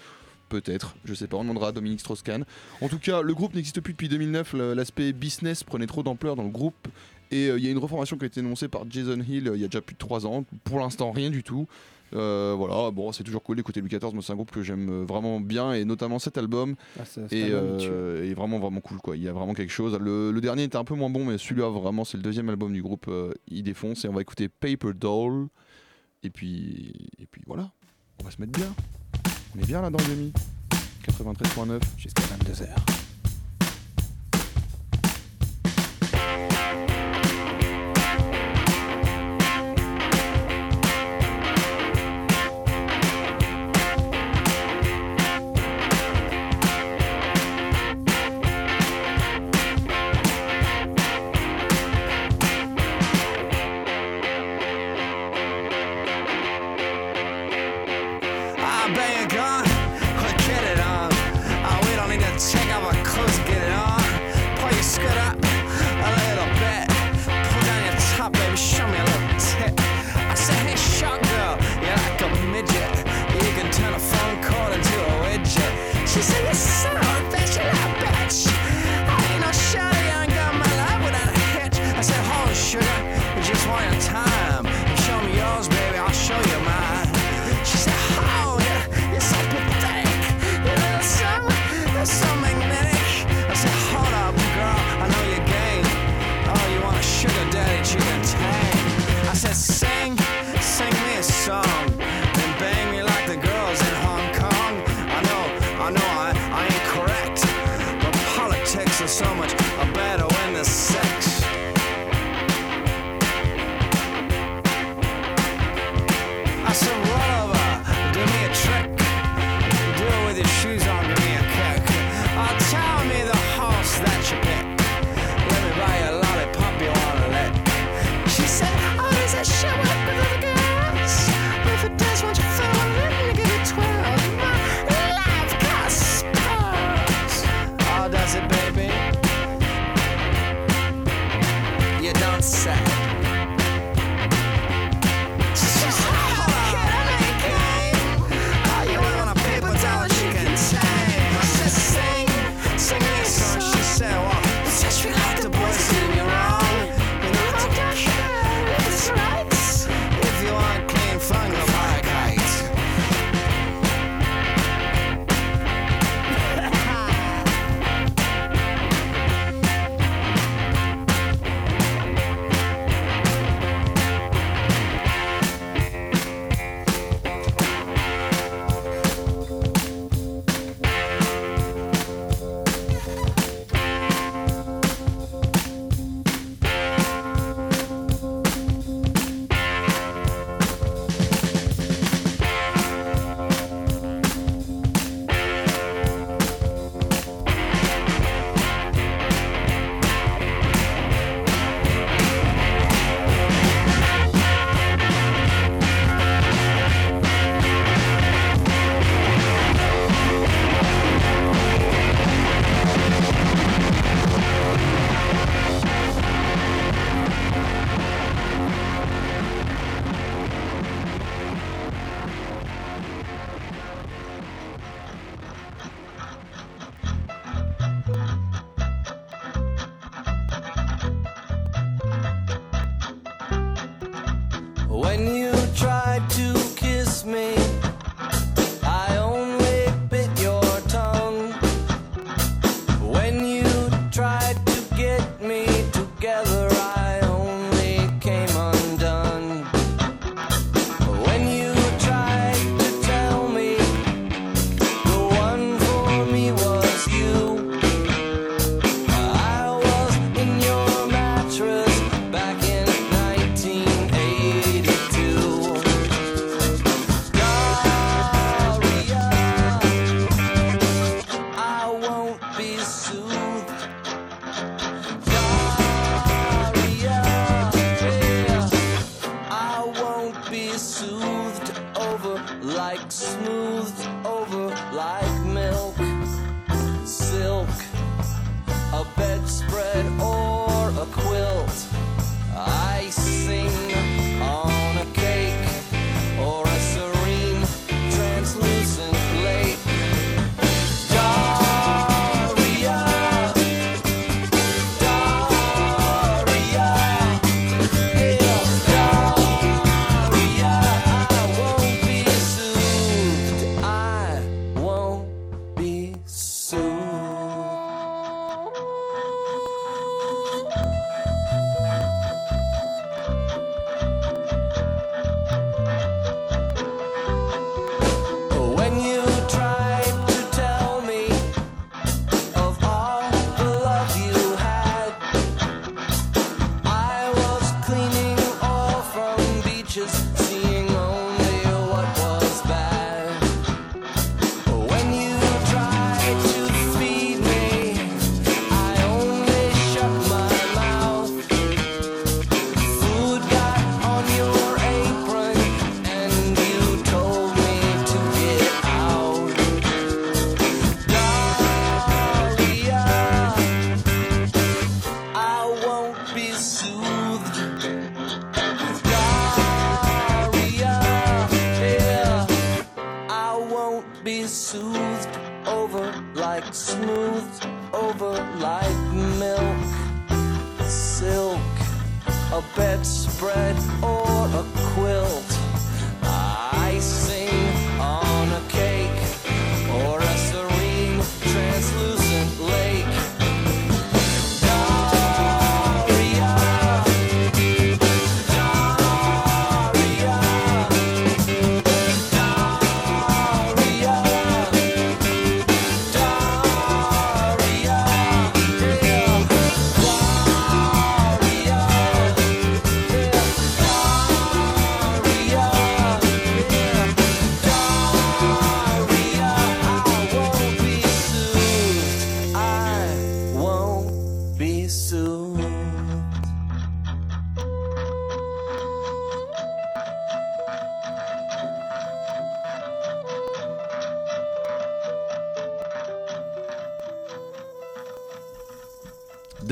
Peut-être, 0.49 0.95
je 1.05 1.15
sais 1.15 1.25
pas, 1.25 1.37
on 1.37 1.41
demandera 1.43 1.69
à 1.69 1.71
Dominique 1.71 2.01
Strauss-Kahn. 2.01 2.45
En 2.81 2.87
tout 2.87 2.99
cas, 2.99 3.23
le 3.23 3.33
groupe 3.33 3.55
n'existe 3.55 3.81
plus 3.81 3.93
depuis 3.93 4.07
2009. 4.07 4.53
le- 4.53 4.73
L'aspect 4.75 5.11
business 5.11 5.63
prenait 5.63 5.87
trop 5.87 6.03
d'ampleur 6.03 6.35
dans 6.35 6.43
le 6.43 6.49
groupe. 6.49 6.75
Et 7.33 7.49
euh, 7.49 7.57
il 7.57 7.65
y 7.65 7.67
a 7.67 7.71
une 7.71 7.77
reformation 7.79 8.17
qui 8.17 8.23
a 8.25 8.27
été 8.27 8.39
annoncée 8.41 8.67
par 8.67 8.83
Jason 8.89 9.19
Hill 9.27 9.47
euh, 9.47 9.55
il 9.55 9.61
y 9.61 9.65
a 9.65 9.67
déjà 9.67 9.81
plus 9.81 9.93
de 9.93 9.99
3 9.99 10.27
ans. 10.27 10.45
Pour 10.63 10.79
l'instant, 10.79 11.11
rien 11.11 11.29
du 11.31 11.41
tout. 11.43 11.67
Euh, 12.15 12.53
voilà, 12.55 12.91
bon, 12.91 13.11
c'est 13.11 13.23
toujours 13.23 13.41
cool 13.41 13.55
d'écouter 13.57 13.81
Louis 13.81 13.89
XIV. 13.89 14.13
Moi, 14.13 14.21
c'est 14.21 14.33
un 14.33 14.35
groupe 14.35 14.51
que 14.51 14.61
j'aime 14.61 15.03
vraiment 15.03 15.39
bien. 15.39 15.73
Et 15.73 15.83
notamment 15.83 16.19
cet 16.19 16.37
album 16.37 16.75
Ah, 16.99 17.03
est, 17.31 17.49
euh, 17.51 18.23
est 18.29 18.35
vraiment, 18.35 18.59
vraiment 18.59 18.81
cool. 18.81 18.99
Quoi. 18.99 19.17
Il 19.17 19.23
y 19.23 19.27
a 19.27 19.33
vraiment 19.33 19.55
quelque 19.55 19.71
chose. 19.71 19.97
Le, 19.99 20.31
le 20.31 20.41
dernier 20.41 20.61
était 20.63 20.77
un 20.77 20.83
peu 20.83 20.93
moins 20.93 21.09
bon, 21.09 21.25
mais 21.25 21.39
celui-là, 21.39 21.69
vraiment, 21.69 22.05
c'est 22.05 22.17
le 22.17 22.23
deuxième 22.23 22.49
album 22.49 22.71
du 22.71 22.83
groupe. 22.83 23.07
euh, 23.07 23.33
il 23.47 23.63
défonce. 23.63 24.05
Et 24.05 24.09
on 24.09 24.13
va 24.13 24.21
écouter 24.21 24.47
Paper 24.47 24.93
Doll. 24.93 25.47
Et 26.21 26.29
puis, 26.29 26.93
et 27.17 27.25
puis 27.25 27.41
voilà, 27.47 27.71
on 28.21 28.25
va 28.25 28.29
se 28.31 28.39
mettre 28.39 28.51
bien. 28.53 28.71
On 29.55 29.59
est 29.59 29.65
bien 29.65 29.81
là 29.81 29.89
dans 29.89 29.97
le 29.97 30.15
demi. 30.15 30.31
93.9. 31.07 31.79
Jusqu'à 31.97 32.21
22h. 32.21 32.67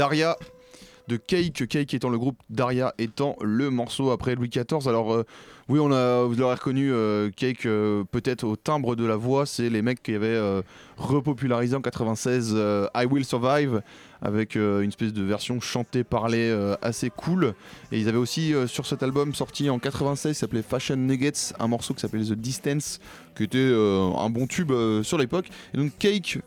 Daria 0.02 0.36
de 1.08 1.16
Cake, 1.16 1.68
Cake 1.68 1.94
étant 1.94 2.10
le 2.10 2.18
groupe, 2.18 2.40
Daria 2.50 2.96
étant 2.98 3.36
le 3.40 3.70
morceau 3.70 4.10
après 4.10 4.34
Louis 4.34 4.50
XIV. 4.50 4.88
Alors 4.88 5.14
euh, 5.14 5.26
oui, 5.72 5.80
on 5.80 5.92
a, 5.92 6.24
vous 6.26 6.36
l'aurez 6.36 6.56
reconnu, 6.56 6.92
euh, 6.92 7.30
Cake 7.30 7.66
euh, 7.66 8.04
peut-être 8.04 8.44
au 8.44 8.58
timbre 8.58 8.98
de 8.98 9.06
la 9.06 9.16
voix, 9.16 9.46
c'est 9.46 9.70
les 9.70 9.82
mecs 9.82 10.04
qui 10.04 10.14
avaient 10.14 10.62
repopularisé 10.98 11.76
en 11.76 11.82
96 11.82 12.52
euh, 12.54 12.88
I 12.94 13.06
Will 13.06 13.24
Survive 13.24 13.82
avec 14.22 14.56
une 14.56 14.90
espèce 14.90 15.14
de 15.14 15.24
version 15.24 15.60
chantée 15.60 16.04
parlée 16.04 16.56
assez 16.84 17.10
cool. 17.10 17.56
Et 17.92 18.00
ils 18.00 18.08
avaient 18.08 18.20
aussi 18.20 18.54
sur 18.68 18.86
cet 18.86 19.02
album 19.02 19.34
sorti 19.34 19.68
en 19.68 19.80
96 19.80 20.34
qui 20.34 20.40
s'appelait 20.40 20.62
Fashion 20.62 20.96
Nuggets, 20.96 21.56
un 21.58 21.68
morceau 21.68 21.96
qui 21.96 22.02
s'appelait 22.02 22.26
The 22.26 22.34
Distance, 22.34 23.00
qui 23.36 23.46
était 23.46 23.74
un 23.74 24.30
bon 24.30 24.46
tube 24.46 24.72
sur 25.02 25.18
l'époque. 25.18 25.48
Et 25.74 25.78
donc 25.78 25.94
Cake, 25.98 26.38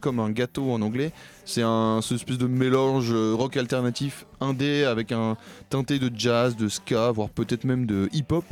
comme 0.00 0.20
un 0.20 0.30
gâteau 0.30 0.70
en 0.70 0.80
anglais, 0.80 1.10
c'est 1.44 1.62
un 1.62 2.00
cette 2.02 2.16
espèce 2.18 2.38
de 2.38 2.46
mélange 2.46 3.12
euh, 3.12 3.34
rock 3.34 3.56
alternatif 3.56 4.26
indé 4.40 4.84
avec 4.84 5.12
un 5.12 5.36
teinté 5.68 5.98
de 5.98 6.10
jazz, 6.14 6.56
de 6.56 6.68
ska, 6.68 7.10
voire 7.10 7.28
peut-être 7.28 7.64
même 7.64 7.86
de 7.86 8.08
hip-hop. 8.12 8.44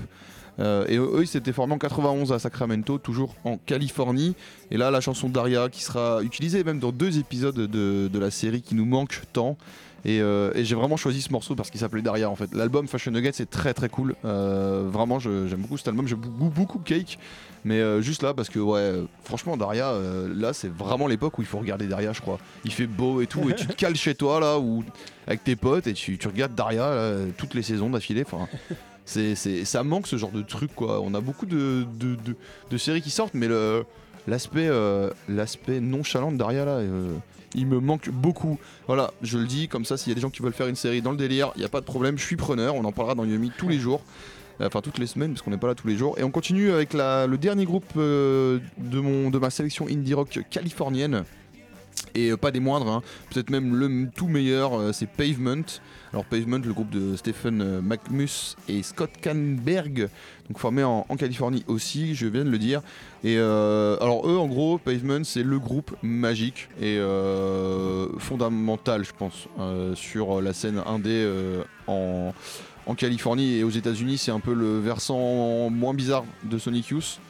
Euh, 0.61 0.85
et 0.89 0.99
eux, 0.99 1.21
ils 1.23 1.27
s'étaient 1.27 1.53
formés 1.53 1.75
en 1.75 1.79
91 1.79 2.33
à 2.33 2.39
Sacramento, 2.39 2.99
toujours 2.99 3.35
en 3.45 3.57
Californie. 3.57 4.37
Et 4.71 4.77
là, 4.77 4.91
la 4.91 5.01
chanson 5.01 5.29
Daria 5.29 5.69
qui 5.71 5.83
sera 5.83 6.23
utilisée 6.23 6.63
même 6.63 6.79
dans 6.79 6.93
deux 6.93 7.19
épisodes 7.19 7.55
de, 7.55 8.09
de 8.09 8.19
la 8.19 8.31
série 8.31 8.61
qui 8.61 8.75
nous 8.75 8.85
manque 8.85 9.23
tant. 9.33 9.57
Et, 10.05 10.21
euh, 10.21 10.51
et 10.55 10.65
j'ai 10.65 10.75
vraiment 10.75 10.97
choisi 10.97 11.23
ce 11.23 11.31
morceau 11.33 11.55
parce 11.55 11.71
qu'il 11.71 11.79
s'appelait 11.79 12.03
Daria 12.03 12.29
en 12.29 12.35
fait. 12.35 12.53
L'album 12.55 12.89
Fashion 12.89 13.13
Nuggets 13.13 13.33
c'est 13.35 13.49
très 13.49 13.73
très 13.73 13.89
cool. 13.89 14.17
Euh, 14.25 14.89
vraiment, 14.91 15.21
j'aime 15.21 15.61
beaucoup 15.61 15.79
cet 15.79 15.89
album. 15.89 16.09
J'aime 16.09 16.19
beaucoup, 16.19 16.51
beaucoup 16.51 16.79
Cake. 16.79 17.19
Mais 17.65 17.79
euh, 17.79 18.03
juste 18.03 18.25
là, 18.25 18.35
parce 18.35 18.49
que 18.49 18.59
ouais, 18.59 19.05
franchement, 19.23 19.57
Daria, 19.57 19.95
là 20.35 20.53
c'est 20.53 20.73
vraiment 20.73 21.07
l'époque 21.07 21.39
où 21.39 21.43
il 21.43 21.47
faut 21.47 21.59
regarder 21.59 21.87
Daria, 21.87 22.13
je 22.13 22.21
crois. 22.21 22.39
Il 22.65 22.73
fait 22.73 22.89
beau 22.89 23.21
et 23.21 23.27
tout, 23.27 23.49
et 23.51 23.55
tu 23.55 23.67
te 23.67 23.75
cales 23.75 23.95
chez 23.95 24.17
toi 24.17 24.41
là, 24.41 24.59
ou 24.59 24.83
avec 25.29 25.45
tes 25.45 25.55
potes, 25.55 25.87
et 25.87 25.93
tu, 25.93 26.19
regardes 26.27 26.55
Daria 26.57 27.15
toutes 27.37 27.55
les 27.55 27.63
saisons 27.63 27.91
d'affilée. 27.91 28.25
Enfin, 28.27 28.49
ça 29.05 29.85
manque 29.85 30.09
ce 30.09 30.17
genre 30.17 30.33
de 30.33 30.43
truc 30.43 30.75
quoi. 30.75 31.01
On 31.01 31.15
a 31.15 31.21
beaucoup 31.21 31.47
de, 31.47 31.87
séries 32.77 33.03
qui 33.03 33.11
sortent, 33.11 33.35
mais 33.35 33.47
l'aspect, 34.27 34.69
l'aspect 35.29 35.79
nonchalant 35.79 36.33
de 36.33 36.39
Daria 36.39 36.65
là. 36.65 36.81
Il 37.55 37.67
me 37.67 37.81
manque 37.81 38.11
beaucoup. 38.11 38.59
Voilà, 38.87 39.13
je 39.23 39.39
le 39.39 39.47
dis 39.47 39.69
comme 39.69 39.85
ça, 39.85 39.97
s'il 39.97 40.11
y 40.11 40.13
a 40.13 40.15
des 40.15 40.21
gens 40.21 40.31
qui 40.31 40.43
veulent 40.43 40.53
faire 40.53 40.69
une 40.69 40.77
série 40.77 41.03
dans 41.03 41.11
le 41.11 41.17
délire, 41.17 41.53
il 41.57 41.61
n'y 41.61 41.65
a 41.65 41.69
pas 41.69 41.81
de 41.81 41.87
problème, 41.87 42.19
je 42.19 42.25
suis 42.25 42.37
preneur, 42.37 42.75
on 42.75 42.85
en 42.85 42.93
parlera 42.93 43.15
dans 43.15 43.25
Yumi 43.25 43.51
tous 43.57 43.69
les 43.69 43.79
jours. 43.79 44.03
Euh, 44.61 44.67
Enfin 44.67 44.81
toutes 44.81 44.99
les 44.99 45.07
semaines 45.07 45.33
parce 45.33 45.43
qu'on 45.43 45.51
n'est 45.51 45.57
pas 45.57 45.67
là 45.67 45.75
tous 45.75 45.89
les 45.89 45.97
jours. 45.97 46.19
Et 46.19 46.25
on 46.25 46.31
continue 46.31 46.71
avec 46.71 46.93
le 46.95 47.37
dernier 47.37 47.65
groupe 47.65 47.87
euh, 47.97 48.59
de, 48.79 49.01
mon, 49.01 49.31
de 49.31 49.39
ma 49.39 49.51
sélection 49.51 49.87
indie 49.89 50.15
rock 50.15 50.41
californienne. 50.51 51.25
Et 52.15 52.31
euh, 52.31 52.37
pas 52.37 52.51
des 52.51 52.61
moindres, 52.61 52.89
hein. 52.89 53.03
peut-être 53.31 53.51
même 53.51 53.75
le 53.75 54.09
tout 54.15 54.29
meilleur, 54.29 54.75
euh, 54.75 54.93
c'est 54.93 55.07
Pavement. 55.07 55.63
Alors 56.13 56.25
Pavement, 56.25 56.59
le 56.59 56.73
groupe 56.73 56.91
de 56.91 57.17
Stephen 57.17 57.63
euh, 57.63 57.81
McMus 57.81 58.57
et 58.69 58.83
Scott 58.83 59.11
Canberg, 59.23 60.09
donc 60.49 60.59
formé 60.59 60.85
en, 60.85 61.05
Californie 61.17 61.65
aussi, 61.69 62.15
je 62.15 62.27
viens 62.27 62.45
de 62.45 62.51
le 62.51 62.59
dire. 62.59 62.83
Et 63.25 63.39
alors 63.39 64.29
eux, 64.29 64.37
en 64.37 64.49
gros, 64.49 64.77
Pavement, 64.79 65.25
c'est 65.25 65.43
le 65.43 65.59
groupe 65.59 65.95
magique 66.03 66.69
et 66.81 66.99
fondamental, 68.19 69.05
je 69.05 69.13
pense, 69.17 69.47
sur 69.95 70.43
la 70.43 70.53
scène 70.53 70.83
indé 70.85 71.27
en, 71.87 72.35
en 72.87 72.95
Californie 72.95 73.59
et 73.59 73.65
aux 73.65 73.71
États-Unis. 73.71 74.19
C'est 74.19 74.33
un 74.33 74.41
peu 74.41 74.53
le 74.53 74.81
versant 74.81 75.71
moins 75.71 75.95
bizarre 75.95 76.25
de 76.43 76.59
Sonic 76.59 76.89
Youth, 76.89 77.21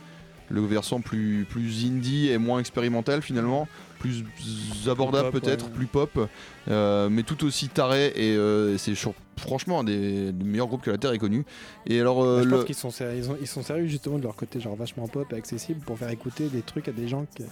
le 0.48 0.62
versant 0.62 1.00
plus 1.00 1.46
indie 1.84 2.30
et 2.30 2.38
moins 2.38 2.58
expérimental 2.58 3.20
finalement, 3.20 3.68
plus 4.10 4.24
abordable 4.90 5.30
pop, 5.30 5.40
peut-être, 5.40 5.66
ouais. 5.66 5.70
plus 5.72 5.86
pop, 5.86 6.28
euh, 6.68 7.08
mais 7.10 7.22
tout 7.22 7.44
aussi 7.44 7.68
taré. 7.68 8.12
Et 8.16 8.36
euh, 8.36 8.76
c'est 8.78 8.94
franchement 9.36 9.80
un 9.80 9.84
des, 9.84 10.32
des 10.32 10.44
meilleurs 10.44 10.66
groupes 10.66 10.82
que 10.82 10.90
la 10.90 10.98
Terre 10.98 11.12
ait 11.12 11.18
connu. 11.18 11.44
Et 11.86 12.00
alors, 12.00 12.22
euh, 12.24 12.36
Bah, 12.38 12.42
je 12.44 12.48
le- 12.48 12.56
pense 12.56 12.64
qu'ils 12.64 12.74
sont, 12.74 12.90
sérieux- 12.90 13.18
ils, 13.18 13.30
ont- 13.30 13.38
ils 13.40 13.46
sont 13.46 13.62
sérieux 13.62 13.86
justement 13.86 14.18
de 14.18 14.24
leur 14.24 14.36
côté 14.36 14.60
genre 14.60 14.76
vachement 14.76 15.08
pop 15.08 15.26
et 15.32 15.36
accessible 15.36 15.80
pour 15.80 15.98
faire 15.98 16.10
écouter 16.10 16.48
des 16.48 16.62
trucs 16.62 16.88
à 16.88 16.92
des 16.92 17.08
gens 17.08 17.26
qui 17.34 17.44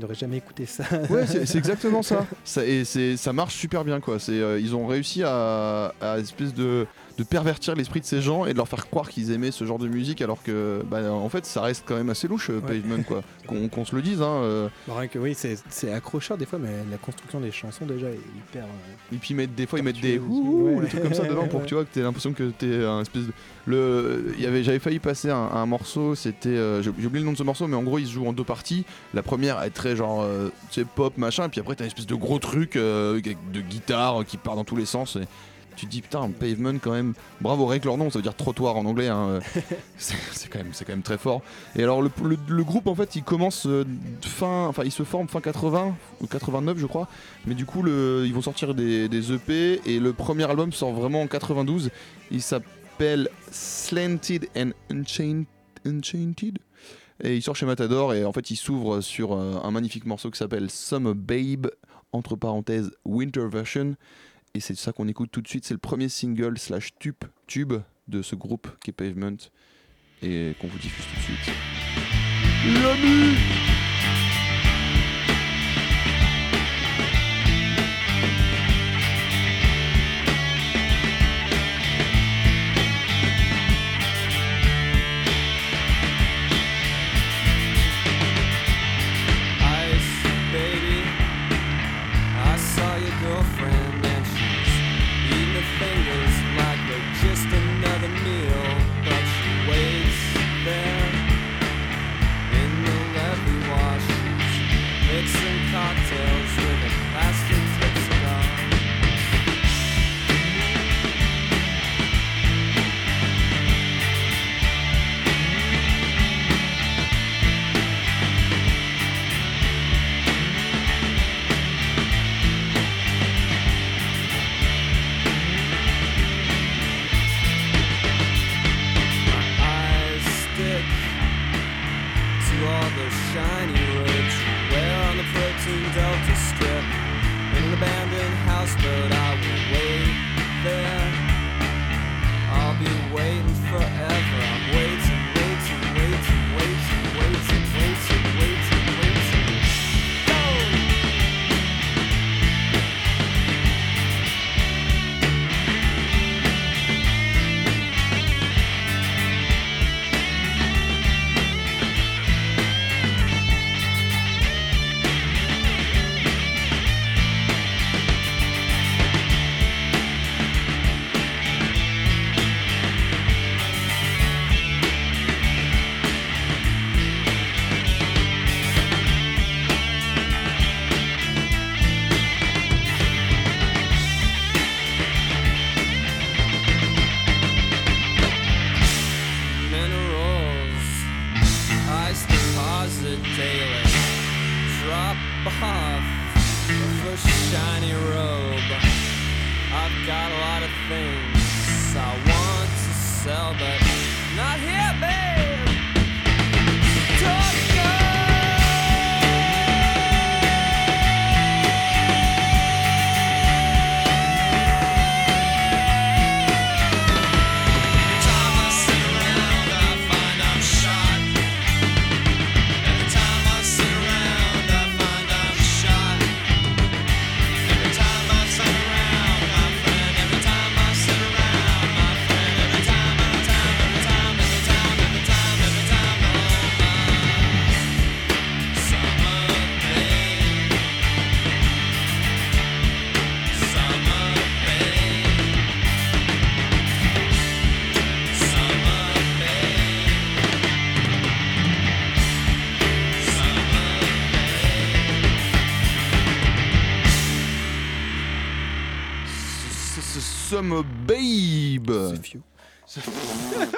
n'auraient 0.00 0.14
jamais 0.14 0.36
écouté 0.36 0.66
ça. 0.66 0.84
Ouais, 1.08 1.26
c'est 1.26 1.56
exactement 1.56 2.02
ça. 2.02 2.26
ça. 2.44 2.64
Et 2.66 2.84
ça 2.84 3.32
marche 3.32 3.54
super 3.54 3.84
bien, 3.84 4.00
quoi. 4.00 4.18
C'est, 4.18 4.32
euh, 4.40 4.60
ils 4.60 4.74
ont 4.74 4.86
réussi 4.86 5.22
à, 5.24 5.94
à 6.00 6.18
espèce 6.18 6.52
de, 6.52 6.86
de 7.18 7.24
pervertir 7.24 7.74
l'esprit 7.74 8.00
de 8.00 8.04
ces 8.04 8.20
gens 8.20 8.44
et 8.44 8.52
de 8.52 8.58
leur 8.58 8.68
faire 8.68 8.88
croire 8.88 9.08
qu'ils 9.08 9.30
aimaient 9.32 9.50
ce 9.50 9.64
genre 9.64 9.78
de 9.78 9.88
musique, 9.88 10.20
alors 10.20 10.42
que, 10.42 10.82
bah, 10.90 11.10
en 11.10 11.28
fait, 11.30 11.46
ça 11.46 11.62
reste 11.62 11.84
quand 11.86 11.96
même 11.96 12.10
assez 12.10 12.28
louche, 12.28 12.50
euh, 12.50 12.60
Ouais. 12.60 12.78
Pavement, 12.80 13.02
quoi. 13.04 13.22
Qu'on 13.46 13.84
se 13.84 13.94
le 13.96 14.02
dise, 14.02 14.20
hein. 14.20 14.40
euh. 14.42 14.68
Bah, 14.86 15.06
que 15.08 15.18
oui, 15.18 15.34
c'est 15.34 15.92
accrocheur 15.92 16.36
des 16.36 16.44
fois, 16.46 16.58
mais 16.58 16.70
la 16.90 16.98
construction 16.98 17.40
des 17.40 17.50
chansons 17.52 17.86
déjà 17.86 18.08
est 18.08 18.18
hyper. 18.36 18.64
euh, 18.64 19.14
Et 19.14 19.16
puis 19.16 19.28
ils 19.30 19.36
mettent- 19.36 19.54
des 19.54 19.66
fois 19.66 19.78
ils 19.78 19.82
mettent 19.82 20.00
des 20.00 20.18
ouh, 20.18 20.74
ouais. 20.76 20.82
des 20.82 20.88
trucs 20.88 21.02
comme 21.02 21.14
ça 21.14 21.24
devant 21.24 21.46
pour 21.48 21.62
que 21.62 21.66
tu 21.68 21.74
vois 21.74 21.84
que 21.84 21.90
t'aies 21.94 22.02
l'impression 22.02 22.32
que 22.32 22.50
t'es 22.50 22.84
un 22.84 23.00
espèce 23.00 23.22
de 23.26 23.32
le 23.66 24.34
y 24.38 24.46
avait 24.46 24.62
j'avais 24.62 24.78
failli 24.78 24.98
passer 24.98 25.30
un, 25.30 25.36
un 25.36 25.66
morceau 25.66 26.14
c'était 26.14 26.48
euh, 26.50 26.82
j'ai 26.82 26.90
oublié 26.90 27.20
le 27.20 27.24
nom 27.24 27.32
de 27.32 27.36
ce 27.38 27.42
morceau 27.42 27.66
mais 27.66 27.76
en 27.76 27.82
gros 27.82 27.98
il 27.98 28.06
se 28.06 28.12
joue 28.12 28.26
en 28.26 28.32
deux 28.32 28.44
parties 28.44 28.84
la 29.14 29.22
première 29.22 29.62
est 29.62 29.70
très 29.70 29.96
genre 29.96 30.26
tu 30.70 30.80
sais 30.80 30.86
pop 30.86 31.16
machin 31.18 31.46
et 31.46 31.48
puis 31.48 31.60
après 31.60 31.74
t'as 31.74 31.84
une 31.84 31.88
espèce 31.88 32.06
de 32.06 32.14
gros 32.14 32.38
truc 32.38 32.74
de 32.74 33.20
guitare 33.68 34.24
qui 34.24 34.36
part 34.36 34.56
dans 34.56 34.64
tous 34.64 34.76
les 34.76 34.86
sens 34.86 35.16
et 35.16 35.26
tu 35.76 35.86
te 35.86 35.90
dis 35.90 36.02
putain 36.02 36.30
pavement 36.30 36.78
quand 36.80 36.92
même 36.92 37.14
bravo 37.40 37.66
rien 37.66 37.78
que 37.78 37.84
leur 37.86 37.96
nom 37.98 38.10
ça 38.10 38.18
veut 38.18 38.22
dire 38.22 38.34
trottoir 38.34 38.76
en 38.76 38.84
anglais 38.86 39.08
hein, 39.08 39.28
euh, 39.28 39.40
c'est 39.98 40.48
quand 40.48 40.58
même 40.58 40.70
c'est 40.72 40.84
quand 40.84 40.92
même 40.94 41.02
très 41.02 41.18
fort 41.18 41.42
et 41.76 41.82
alors 41.82 42.02
le, 42.02 42.10
le- 42.24 42.38
le 42.48 42.64
groupe 42.64 42.86
en 42.86 42.94
fait 42.94 43.14
il 43.16 43.22
commence 43.22 43.66
euh, 43.66 43.84
fin 44.22 44.66
enfin 44.66 44.82
il 44.84 44.90
se 44.92 45.02
forme 45.02 45.28
fin 45.28 45.40
80 45.40 45.94
ou 46.20 46.26
89 46.26 46.78
je 46.78 46.86
crois 46.86 47.08
mais 47.46 47.54
du 47.54 47.64
coup, 47.64 47.82
le- 47.82 48.24
ils 48.26 48.34
vont 48.34 48.42
sortir 48.42 48.74
des, 48.74 49.08
des 49.08 49.32
EP 49.32 49.80
et 49.86 50.00
le 50.00 50.12
premier 50.12 50.50
album 50.50 50.72
sort 50.72 50.92
vraiment 50.92 51.22
en 51.22 51.28
92. 51.28 51.90
Il 52.32 52.42
s'appelle 52.42 53.28
Slanted 53.52 54.48
and 54.56 54.70
Unchained. 54.90 55.46
Et 57.22 57.36
il 57.36 57.42
sort 57.42 57.54
chez 57.54 57.66
Matador 57.66 58.14
et 58.14 58.24
en 58.24 58.32
fait 58.32 58.50
il 58.50 58.56
s'ouvre 58.56 59.00
sur 59.00 59.32
euh, 59.32 59.60
un 59.62 59.70
magnifique 59.70 60.06
morceau 60.06 60.30
qui 60.30 60.38
s'appelle 60.38 60.70
Summer 60.70 61.14
Babe, 61.14 61.68
entre 62.12 62.34
parenthèses 62.34 62.90
Winter 63.04 63.46
Version. 63.50 63.94
Et 64.56 64.60
c'est 64.60 64.74
ça 64.74 64.90
qu'on 64.90 65.06
écoute 65.06 65.28
tout 65.30 65.42
de 65.42 65.48
suite. 65.48 65.66
C'est 65.66 65.74
le 65.74 65.78
premier 65.78 66.08
single 66.08 66.56
slash 66.56 66.94
tube, 66.98 67.24
tube 67.46 67.74
de 68.08 68.22
ce 68.22 68.34
groupe 68.34 68.68
qui 68.82 68.88
est 68.88 68.92
Pavement 68.94 69.36
et 70.22 70.54
qu'on 70.58 70.66
vous 70.66 70.78
diffuse 70.78 71.04
tout 71.04 71.14
de 71.14 71.20
suite. 71.20 71.52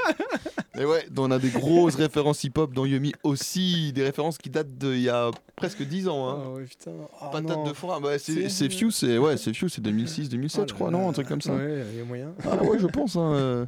Et 0.78 0.84
ouais, 0.84 1.06
on 1.16 1.30
a 1.30 1.38
des 1.38 1.50
grosses 1.50 1.96
références 1.96 2.44
hip-hop 2.44 2.72
dans 2.72 2.84
Yumi 2.86 3.12
aussi, 3.24 3.92
des 3.92 4.04
références 4.04 4.38
qui 4.38 4.48
datent 4.48 4.78
d'il 4.78 5.00
y 5.00 5.08
a 5.08 5.30
presque 5.56 5.82
10 5.82 6.06
ans. 6.08 6.28
Hein. 6.28 6.42
Ah 6.44 6.50
ouais, 6.50 6.64
putain. 6.64 6.92
Ah 7.20 7.30
Patate 7.32 7.56
non. 7.56 7.64
de 7.64 7.72
foin, 7.72 8.00
bah, 8.00 8.18
c'est 8.18 8.48
Few, 8.70 8.90
c'est 8.90 9.18
ouais, 9.18 9.36
c'est 9.36 9.52
Few, 9.52 9.68
c'est 9.68 9.80
2006, 9.80 10.28
2007 10.28 10.60
Oh 10.62 10.66
je 10.68 10.74
crois, 10.74 10.90
non, 10.90 11.08
un 11.08 11.12
truc 11.12 11.26
comme 11.26 11.40
ça. 11.40 11.54
Ouais, 11.54 11.84
il 11.92 11.98
y 11.98 12.00
a 12.00 12.04
moyen. 12.04 12.32
Ah 12.44 12.62
ouais, 12.62 12.78
je 12.78 12.86
pense. 12.86 13.16
Hein. 13.16 13.66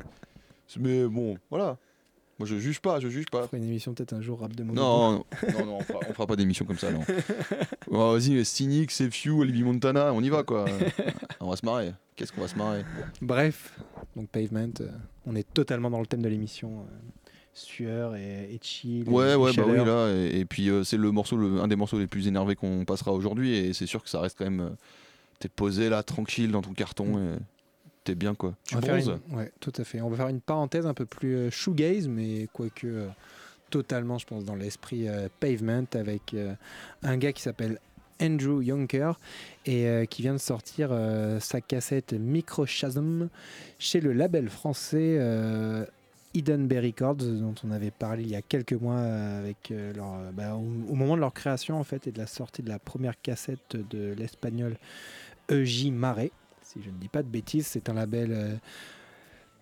Mais 0.78 1.04
bon, 1.04 1.36
voilà. 1.50 1.78
Moi, 2.40 2.46
je 2.48 2.58
juge 2.58 2.80
pas, 2.80 2.98
je 3.00 3.08
juge 3.08 3.26
On 3.32 3.36
pas. 3.36 3.46
fera 3.46 3.58
une 3.58 3.64
émission 3.68 3.92
peut-être 3.92 4.14
un 4.14 4.22
jour 4.22 4.40
rap 4.40 4.56
de 4.56 4.62
Mono. 4.64 4.80
Non, 4.80 5.12
non, 5.58 5.66
non, 5.66 5.76
on, 5.76 5.80
fera, 5.80 5.98
on 6.08 6.12
fera 6.14 6.26
pas 6.26 6.36
d'émission 6.36 6.64
comme 6.64 6.78
ça, 6.78 6.90
non. 6.90 7.02
Vas-y, 7.90 8.42
Cynic, 8.44 8.90
Few, 8.90 9.38
Olivier 9.40 9.62
Montana, 9.62 10.12
on 10.14 10.22
y 10.22 10.30
va 10.30 10.42
quoi. 10.42 10.64
on 11.40 11.50
va 11.50 11.56
se 11.56 11.66
marrer. 11.66 11.92
Qu'est-ce 12.16 12.32
qu'on 12.32 12.40
va 12.40 12.48
se 12.48 12.56
marrer? 12.56 12.84
Bref, 13.20 13.78
donc 14.16 14.28
Pavement, 14.30 14.70
euh, 14.80 14.88
on 15.26 15.36
est 15.36 15.46
totalement 15.52 15.90
dans 15.90 16.00
le 16.00 16.06
thème 16.06 16.22
de 16.22 16.28
l'émission. 16.28 16.80
euh, 16.80 17.30
sueur 17.52 18.14
et, 18.16 18.54
et 18.54 18.58
chill. 18.62 19.06
Ouais, 19.08 19.32
et 19.32 19.36
ouais, 19.36 19.52
bah 19.52 19.64
oui, 19.66 19.76
là. 19.84 20.08
Et, 20.14 20.40
et 20.40 20.44
puis, 20.46 20.70
euh, 20.70 20.82
c'est 20.84 20.96
le 20.96 21.10
morceau, 21.10 21.36
le- 21.36 21.60
un 21.60 21.68
des 21.68 21.76
morceaux 21.76 21.98
les 21.98 22.06
plus 22.06 22.26
énervés 22.28 22.54
qu'on 22.56 22.84
passera 22.86 23.12
aujourd'hui. 23.12 23.54
Et 23.54 23.72
c'est 23.74 23.86
sûr 23.86 24.02
que 24.02 24.08
ça 24.08 24.20
reste 24.20 24.38
quand 24.38 24.44
même. 24.44 24.70
T'es 25.40 25.48
posé 25.48 25.88
là, 25.90 26.02
tranquille 26.02 26.52
dans 26.52 26.62
ton 26.62 26.72
carton. 26.72 27.18
Et 27.18 27.38
t'es 28.10 28.14
bien 28.16 28.34
quoi. 28.34 28.54
Tu 28.64 28.74
On 28.76 28.80
va 28.80 28.86
faire 28.86 28.96
bronzes. 28.96 29.20
une- 29.30 29.36
Ouais, 29.36 29.52
tout 29.60 29.72
à 29.76 29.84
fait. 29.84 30.00
On 30.00 30.08
va 30.10 30.16
faire 30.16 30.28
une 30.28 30.40
parenthèse 30.40 30.84
un 30.86 30.94
peu 30.94 31.06
plus 31.06 31.36
euh, 31.36 31.50
shoegaze, 31.50 32.08
mais 32.08 32.48
quoique 32.52 32.86
euh, 32.86 33.06
totalement, 33.70 34.18
je 34.18 34.26
pense, 34.26 34.44
dans 34.44 34.56
l'esprit 34.56 35.08
euh, 35.08 35.28
pavement, 35.38 35.84
avec 35.94 36.34
un 37.02 37.16
gars 37.16 37.32
qui 37.32 37.42
s'appelle 37.42 37.78
Andrew 38.20 38.62
Yonker 38.62 39.12
et 39.64 40.06
qui 40.10 40.20
vient 40.22 40.34
de 40.34 40.38
sortir 40.38 40.90
sa 41.40 41.60
cassette 41.62 42.12
Microchasm 42.12 43.28
chez 43.78 44.00
le 44.00 44.12
label 44.12 44.50
français 44.50 45.18
Hidden 46.34 46.66
Bay 46.66 46.80
Records, 46.80 47.14
dont 47.16 47.54
on 47.64 47.70
avait 47.70 47.90
parlé 47.90 48.24
il 48.24 48.28
y 48.30 48.36
a 48.36 48.42
quelques 48.42 48.74
mois 48.74 48.98
avec 49.00 49.72
leur, 49.96 50.32
bah, 50.34 50.54
au, 50.54 50.58
au 50.92 50.94
moment 50.94 51.14
de 51.16 51.20
leur 51.20 51.32
création 51.32 51.80
en 51.80 51.84
fait 51.84 52.06
et 52.08 52.12
de 52.12 52.18
la 52.18 52.26
sortie 52.26 52.62
de 52.62 52.68
la 52.68 52.78
première 52.78 53.18
cassette 53.22 53.76
de 53.90 54.12
l'espagnol 54.18 54.76
E.J. 55.50 55.90
Marais 55.90 56.30
si 56.72 56.82
je 56.82 56.90
ne 56.90 56.96
dis 56.96 57.08
pas 57.08 57.22
de 57.22 57.28
bêtises. 57.28 57.66
C'est 57.66 57.88
un 57.88 57.94
label 57.94 58.32
euh, 58.32 58.54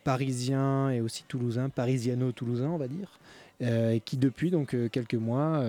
parisien 0.05 0.91
et 0.91 1.01
aussi 1.01 1.25
toulousain, 1.27 1.69
parisiano-toulousain, 1.69 2.69
on 2.69 2.77
va 2.77 2.89
dire, 2.89 3.19
euh, 3.63 3.99
qui 3.99 4.17
depuis 4.17 4.51
donc 4.51 4.75
euh, 4.75 4.89
quelques 4.89 5.15
mois 5.15 5.63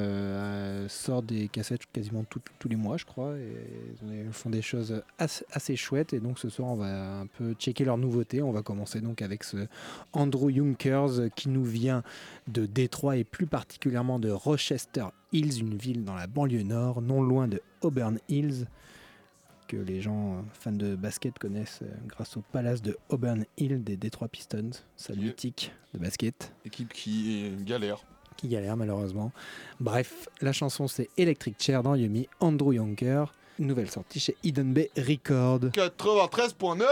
sort 0.87 1.23
des 1.23 1.47
cassettes 1.47 1.85
quasiment 1.91 2.23
tous 2.23 2.69
les 2.69 2.75
mois, 2.75 2.97
je 2.97 3.05
crois, 3.05 3.35
et 3.37 4.25
font 4.31 4.49
des 4.49 4.61
choses 4.61 5.01
assez, 5.17 5.45
assez 5.51 5.75
chouettes. 5.75 6.13
Et 6.13 6.19
donc 6.19 6.39
ce 6.39 6.49
soir, 6.49 6.71
on 6.71 6.75
va 6.75 7.19
un 7.19 7.27
peu 7.27 7.53
checker 7.53 7.85
leurs 7.85 7.97
nouveautés. 7.97 8.41
On 8.41 8.51
va 8.51 8.61
commencer 8.61 8.99
donc 9.01 9.21
avec 9.21 9.43
ce 9.43 9.67
Andrew 10.13 10.51
Junkers 10.51 11.29
qui 11.35 11.49
nous 11.49 11.65
vient 11.65 12.03
de 12.47 12.65
Détroit 12.65 13.17
et 13.17 13.23
plus 13.23 13.47
particulièrement 13.47 14.19
de 14.19 14.29
Rochester 14.29 15.05
Hills, 15.31 15.59
une 15.59 15.77
ville 15.77 16.03
dans 16.03 16.15
la 16.15 16.27
banlieue 16.27 16.63
nord, 16.63 17.01
non 17.01 17.21
loin 17.21 17.47
de 17.47 17.61
Auburn 17.81 18.19
Hills 18.27 18.65
que 19.69 19.77
les 19.77 20.01
gens 20.01 20.33
euh, 20.33 20.41
fans 20.53 20.71
de 20.71 20.95
basket 20.95 21.37
connaissent 21.37 21.79
euh, 21.83 21.87
grâce 22.07 22.35
au 22.35 22.41
palace 22.51 22.81
de 22.81 22.97
Auburn 23.09 23.45
Hill 23.57 23.83
des 23.83 23.95
Detroit 23.97 24.27
Pistons, 24.27 24.71
Yeah. 25.09 25.15
mythique 25.27 25.71
de 25.93 25.99
basket, 25.99 26.51
Équipe 26.65 26.91
qui 26.91 27.51
galère. 27.61 27.99
qui 28.35 28.47
galère 28.47 28.75
malheureusement. 28.75 29.31
Bref, 29.79 30.27
la 30.41 30.51
chanson 30.53 30.87
c'est 30.87 31.07
Electric 31.17 31.55
Chair 31.61 31.83
dans 31.83 31.93
Yumi, 31.95 32.27
Andrew 32.39 32.73
Yonker, 32.73 33.25
nouvelle 33.59 33.89
sortie 33.91 34.19
chez 34.19 34.35
Hidden 34.43 34.73
Bay 34.73 34.89
Records. 34.97 35.69
93.9 35.71 36.85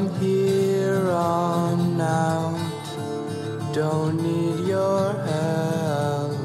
from 0.00 0.20
here 0.20 1.10
on 1.10 2.00
out. 2.00 2.58
Don't 3.74 4.16
need 4.22 4.66
your 4.66 5.12
help, 5.12 6.38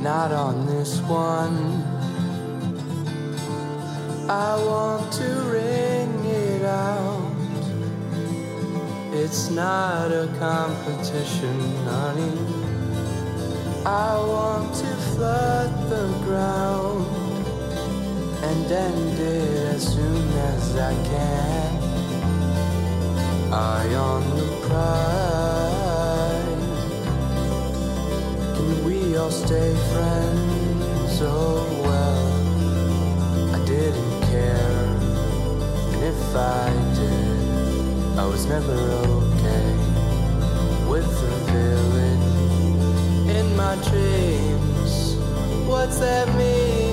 not 0.00 0.32
on 0.32 0.66
this 0.66 1.00
one. 1.02 1.84
I 4.30 4.56
want 4.70 5.12
to 5.14 5.28
ring 5.52 6.24
it 6.24 6.62
out. 6.64 7.34
It's 9.12 9.50
not 9.50 10.10
a 10.10 10.26
competition, 10.38 11.58
honey. 11.84 12.38
I 13.84 14.16
want 14.34 14.74
to 14.76 14.86
flood 15.12 15.70
the 15.90 16.06
ground 16.24 17.07
and 18.50 18.72
end 18.72 19.18
it 19.18 19.74
as 19.74 19.82
soon 19.94 20.28
as 20.52 20.76
I 20.76 20.94
can. 21.10 21.68
Eye 23.52 23.94
on 23.94 24.22
the 24.36 24.46
prize. 24.66 25.98
Can 28.56 28.84
we 28.86 29.16
all 29.18 29.30
stay 29.30 29.70
friends? 29.92 31.20
Oh 31.20 31.66
well, 31.88 32.28
I 33.56 33.58
didn't 33.66 34.20
care, 34.32 34.86
and 35.92 36.02
if 36.12 36.22
I 36.34 36.68
did, 36.98 38.18
I 38.18 38.24
was 38.32 38.46
never 38.46 38.78
okay 39.18 39.70
with 40.90 41.08
the 41.22 41.34
villain 41.52 42.20
in 43.38 43.46
my 43.56 43.74
dreams. 43.88 44.92
What's 45.68 45.98
that 45.98 46.28
mean? 46.38 46.87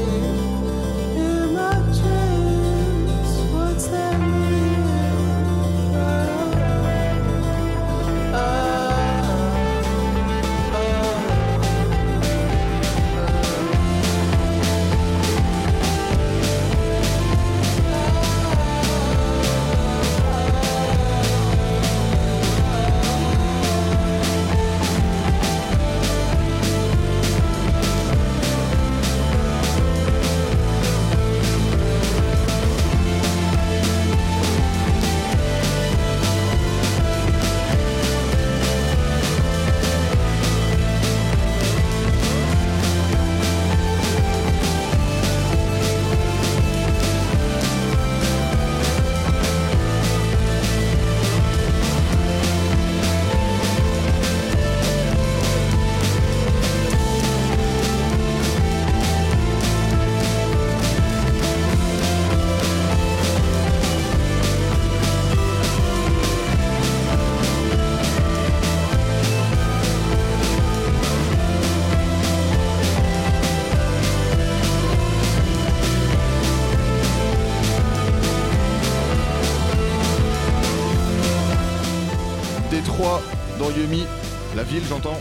J'entends. 84.84 85.18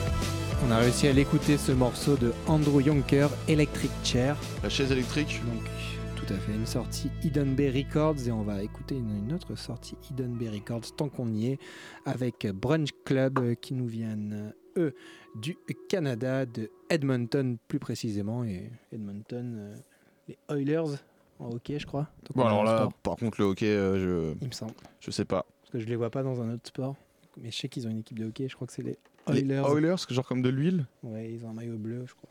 On 0.66 0.70
a 0.70 0.78
réussi 0.78 1.06
à 1.06 1.12
l'écouter 1.12 1.56
ce 1.56 1.72
morceau 1.72 2.16
de 2.16 2.32
Andrew 2.46 2.80
Yonker, 2.80 3.28
Electric 3.48 3.90
Chair. 4.02 4.36
La 4.62 4.68
chaise 4.68 4.90
électrique. 4.90 5.40
Donc, 5.44 5.62
tout 6.16 6.32
à 6.32 6.36
fait, 6.38 6.52
une 6.52 6.66
sortie 6.66 7.10
Hidden 7.22 7.54
Bay 7.54 7.70
Records 7.70 8.26
et 8.26 8.32
on 8.32 8.42
va 8.42 8.62
écouter 8.62 8.96
une, 8.96 9.26
une 9.26 9.32
autre 9.32 9.56
sortie 9.56 9.96
Hidden 10.10 10.34
Bay 10.34 10.48
Records 10.48 10.94
tant 10.96 11.08
qu'on 11.08 11.32
y 11.32 11.48
est 11.48 11.58
avec 12.06 12.46
Brunch 12.46 12.90
Club 13.04 13.38
euh, 13.38 13.54
qui 13.54 13.74
nous 13.74 13.86
viennent, 13.86 14.52
euh, 14.76 14.88
eux, 14.88 14.94
du 15.34 15.56
Canada, 15.88 16.46
de 16.46 16.70
Edmonton 16.90 17.56
plus 17.68 17.78
précisément. 17.78 18.44
Et 18.44 18.70
Edmonton, 18.92 19.56
euh, 19.58 19.76
les 20.28 20.38
Oilers 20.48 20.96
en 21.38 21.50
hockey, 21.50 21.78
je 21.78 21.86
crois. 21.86 22.08
Donc, 22.24 22.36
Bon, 22.36 22.44
alors 22.46 22.64
là, 22.64 22.78
sport, 22.78 22.92
par 22.94 23.16
contre, 23.16 23.40
le 23.40 23.46
hockey, 23.46 23.68
euh, 23.68 24.32
je, 24.32 24.36
il 24.40 24.48
me 24.48 24.52
semble. 24.52 24.72
je 25.00 25.10
sais 25.10 25.24
pas. 25.24 25.44
Parce 25.62 25.72
que 25.72 25.78
je 25.80 25.86
les 25.86 25.96
vois 25.96 26.10
pas 26.10 26.22
dans 26.22 26.40
un 26.40 26.54
autre 26.54 26.66
sport. 26.66 26.96
Mais 27.40 27.50
je 27.50 27.56
sais 27.58 27.68
qu'ils 27.68 27.86
ont 27.88 27.90
une 27.90 27.98
équipe 27.98 28.18
de 28.18 28.26
hockey, 28.26 28.46
je 28.48 28.54
crois 28.54 28.68
que 28.68 28.72
c'est 28.72 28.82
les 28.82 28.96
Les 29.28 29.42
Oilers. 29.42 29.96
Genre 30.08 30.26
comme 30.26 30.42
de 30.42 30.48
l'huile 30.48 30.86
Ouais, 31.02 31.32
ils 31.32 31.44
ont 31.44 31.50
un 31.50 31.54
maillot 31.54 31.76
bleu, 31.76 32.04
je 32.06 32.14
crois. 32.14 32.30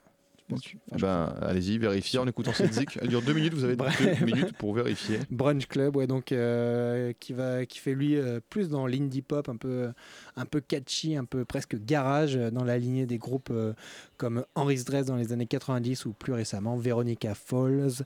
Enfin, 0.51 0.97
Ben, 0.99 1.35
allez-y, 1.41 1.77
vérifiez 1.77 2.19
en 2.19 2.27
écoutant 2.27 2.53
cette 2.53 2.73
zik. 2.73 2.97
Elle 3.01 3.07
dure 3.07 3.21
deux 3.21 3.33
minutes, 3.33 3.53
vous 3.53 3.63
avez 3.63 3.75
deux 3.75 4.25
minutes 4.25 4.53
pour 4.57 4.73
vérifier. 4.73 5.19
Brunch 5.31 5.67
Club, 5.67 5.95
ouais, 5.95 6.07
donc 6.07 6.31
euh, 6.31 7.13
qui 7.19 7.33
va, 7.33 7.65
qui 7.65 7.79
fait 7.79 7.93
lui 7.93 8.15
euh, 8.17 8.39
plus 8.49 8.69
dans 8.69 8.85
l'indie 8.85 9.21
pop, 9.21 9.47
un 9.49 9.55
peu, 9.55 9.91
un 10.35 10.45
peu 10.45 10.59
catchy, 10.61 11.15
un 11.15 11.25
peu 11.25 11.45
presque 11.45 11.75
garage, 11.83 12.35
euh, 12.35 12.51
dans 12.51 12.63
la 12.63 12.77
lignée 12.77 13.05
des 13.05 13.17
groupes 13.17 13.49
euh, 13.51 13.73
comme 14.17 14.45
Henry's 14.55 14.85
Dress 14.85 15.05
dans 15.05 15.15
les 15.15 15.31
années 15.31 15.47
90 15.47 16.05
ou 16.05 16.13
plus 16.13 16.33
récemment 16.33 16.75
Veronica 16.75 17.33
Falls, 17.35 18.03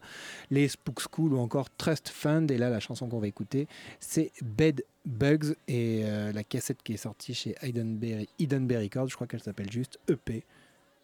les 0.52 0.68
Spook 0.68 1.02
School 1.12 1.34
ou 1.34 1.40
encore 1.40 1.70
Trust 1.76 2.10
Fund. 2.10 2.52
Et 2.52 2.58
là, 2.58 2.70
la 2.70 2.80
chanson 2.80 3.08
qu'on 3.08 3.20
va 3.20 3.28
écouter, 3.28 3.68
c'est 4.00 4.32
Bed 4.42 4.84
Bugs 5.08 5.56
et 5.70 6.02
euh, 6.04 6.34
la 6.34 6.44
cassette 6.44 6.84
qui 6.84 6.94
est 6.94 6.98
sortie 6.98 7.34
chez 7.34 7.56
Hidden 7.64 7.98
Bay 7.98 8.78
Records, 8.78 9.08
je 9.08 9.16
crois 9.16 9.26
qu'elle 9.26 9.42
s'appelle 9.42 9.72
juste 9.72 9.98
EP. 10.10 10.44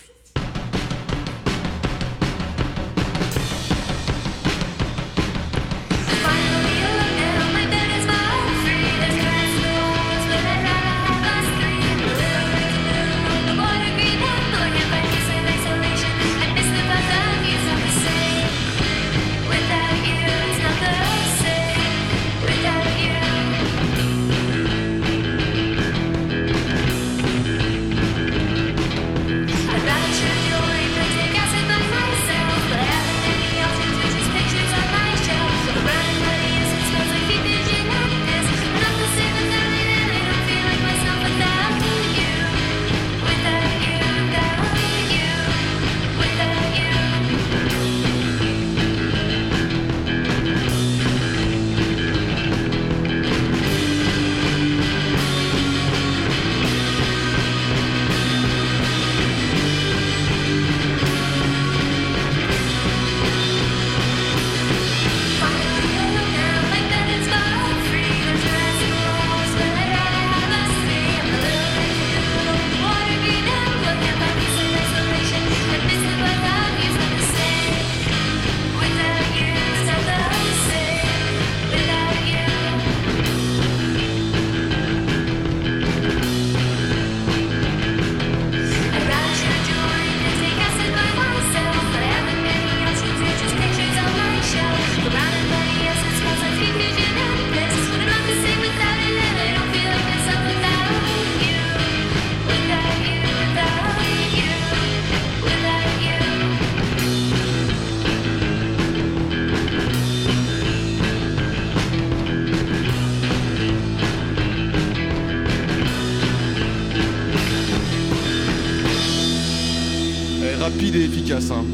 efficace. 121.31 121.51
Hein. 121.51 121.65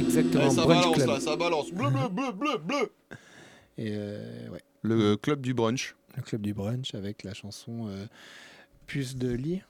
Exactement, 0.00 0.44
Eh, 0.46 0.50
ça 0.50 0.62
brunch 0.62 0.78
balance 0.80 0.94
club. 0.96 1.08
là, 1.08 1.20
ça 1.20 1.36
balance. 1.36 1.70
Bleu, 1.72 1.90
bleu, 1.90 2.08
bleu, 2.10 2.32
bleu, 2.32 2.58
bleu. 2.58 2.92
Et 3.78 3.90
euh, 3.92 4.48
ouais, 4.50 4.60
Le 4.82 5.16
club 5.16 5.40
du 5.40 5.54
brunch. 5.54 5.94
le 6.16 6.22
club 6.22 6.42
du 6.42 6.52
brunch 6.54 6.94
avec 6.94 7.22
la 7.24 7.34
chanson 7.34 7.88
euh, 7.88 8.06
Puce 8.86 9.16
de 9.16 9.30
lit. 9.32 9.60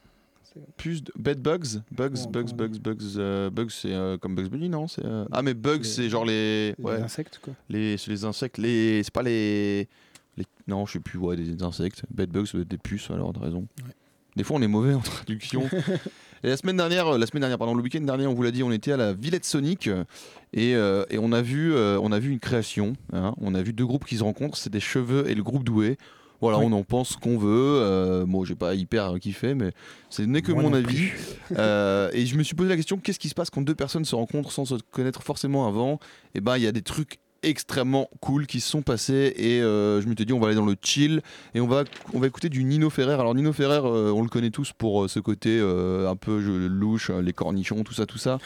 Plus 0.76 1.02
de 1.02 1.10
bed 1.18 1.40
bugs, 1.40 1.80
bugs, 1.92 2.10
bugs, 2.28 2.52
bugs, 2.54 2.78
bugs, 2.78 3.16
euh, 3.16 3.48
bugs, 3.48 3.70
c'est 3.70 3.94
euh, 3.94 4.18
comme 4.18 4.34
Bugs 4.34 4.50
Bunny, 4.50 4.68
non? 4.68 4.86
C'est 4.86 5.02
euh, 5.02 5.24
ah 5.32 5.40
mais 5.40 5.54
bugs, 5.54 5.82
c'est 5.82 6.10
genre 6.10 6.26
les, 6.26 6.74
Les 6.76 6.84
ouais, 6.84 6.96
insectes 7.00 7.40
quoi. 7.42 7.54
les, 7.70 7.96
c'est 7.96 8.10
les 8.10 8.26
insectes, 8.26 8.58
les, 8.58 9.02
c'est 9.02 9.14
pas 9.14 9.22
les, 9.22 9.88
les, 10.36 10.44
non, 10.68 10.84
je 10.84 10.92
sais 10.92 11.00
plus, 11.00 11.18
ouais, 11.18 11.36
des 11.36 11.62
insectes. 11.62 12.02
Bed 12.10 12.28
bugs, 12.28 12.44
des 12.66 12.76
puces, 12.76 13.10
alors 13.10 13.32
t'as 13.32 13.40
raison. 13.40 13.66
Ouais. 13.82 13.94
Des 14.36 14.44
fois, 14.44 14.58
on 14.58 14.62
est 14.62 14.68
mauvais 14.68 14.92
en 14.92 15.00
traduction. 15.00 15.62
et 16.44 16.48
la 16.48 16.56
semaine 16.56 16.76
dernière, 16.76 17.06
euh, 17.08 17.18
la 17.18 17.26
semaine 17.26 17.40
dernière, 17.42 17.58
pardon, 17.58 17.74
le 17.74 17.82
week-end 17.82 18.00
dernier, 18.00 18.26
on 18.26 18.34
vous 18.34 18.42
l'a 18.42 18.50
dit, 18.50 18.62
on 18.62 18.72
était 18.72 18.92
à 18.92 18.96
la 18.96 19.12
Villette 19.12 19.44
Sonic 19.44 19.86
euh, 19.88 20.04
et, 20.52 20.74
euh, 20.74 21.04
et 21.10 21.18
on 21.18 21.32
a 21.32 21.42
vu, 21.42 21.74
euh, 21.74 21.98
on 22.02 22.12
a 22.12 22.18
vu 22.18 22.30
une 22.30 22.40
création. 22.40 22.94
hein. 23.12 23.34
on 23.40 23.54
a 23.54 23.62
vu 23.62 23.72
deux 23.72 23.86
groupes 23.86 24.04
qui 24.04 24.16
se 24.16 24.24
rencontrent, 24.24 24.56
c'est 24.56 24.72
des 24.72 24.80
cheveux 24.80 25.28
et 25.30 25.34
le 25.34 25.42
groupe 25.42 25.64
doué. 25.64 25.96
Voilà, 26.40 26.58
Oui. 26.58 26.64
on 26.68 26.72
en 26.72 26.82
pense 26.82 27.10
ce 27.10 27.16
qu'on 27.16 27.38
veut. 27.38 27.78
Euh, 27.80 28.24
bon, 28.26 28.44
j'ai 28.44 28.56
pas 28.56 28.74
hyper 28.74 29.14
kiffé, 29.20 29.54
mais 29.54 29.70
ce 30.10 30.22
n'est 30.22 30.42
que 30.42 30.50
Moi 30.50 30.64
mon 30.64 30.72
avis. 30.74 31.10
Euh, 31.56 32.08
et 32.14 32.24
je 32.26 32.34
me 32.36 32.42
suis 32.42 32.56
posé 32.56 32.68
la 32.70 32.76
question 32.76 32.96
qu'est-ce 32.96 33.18
qui 33.18 33.28
se 33.28 33.34
passe 33.34 33.50
quand 33.50 33.60
deux 33.62 33.74
personnes 33.74 34.04
se 34.06 34.14
rencontrent 34.16 34.50
sans 34.50 34.64
se 34.64 34.74
connaître 34.90 35.22
forcément 35.22 35.68
avant? 35.68 36.00
Et 36.34 36.40
ben, 36.40 36.56
il 36.56 36.62
y 36.62 36.66
a 36.66 36.72
des 36.72 36.82
trucs 36.82 37.18
extrêmement 37.42 38.08
cool 38.20 38.46
qui 38.46 38.60
sont 38.60 38.82
passés 38.82 39.34
et 39.36 39.60
euh, 39.60 40.00
je 40.00 40.06
me 40.06 40.14
suis 40.14 40.26
dit 40.26 40.32
on 40.32 40.40
va 40.40 40.46
aller 40.48 40.56
dans 40.56 40.64
le 40.64 40.76
chill 40.80 41.22
et 41.54 41.60
on 41.60 41.66
va 41.66 41.84
écouter 42.24 42.48
du 42.48 42.64
Nino 42.64 42.90
Ferrer. 42.90 43.14
Alors 43.14 43.34
Nino 43.34 43.52
Ferrer 43.52 43.80
euh, 43.84 44.12
on 44.12 44.22
le 44.22 44.28
connaît 44.28 44.50
tous 44.50 44.72
pour 44.72 45.04
euh, 45.04 45.08
ce 45.08 45.20
côté 45.20 45.58
euh, 45.60 46.08
un 46.08 46.16
peu 46.16 46.38
louche 46.38 47.10
les 47.10 47.32
cornichons 47.32 47.82
tout 47.84 47.94
ça 47.94 48.06
tout 48.06 48.18
ça 48.18 48.38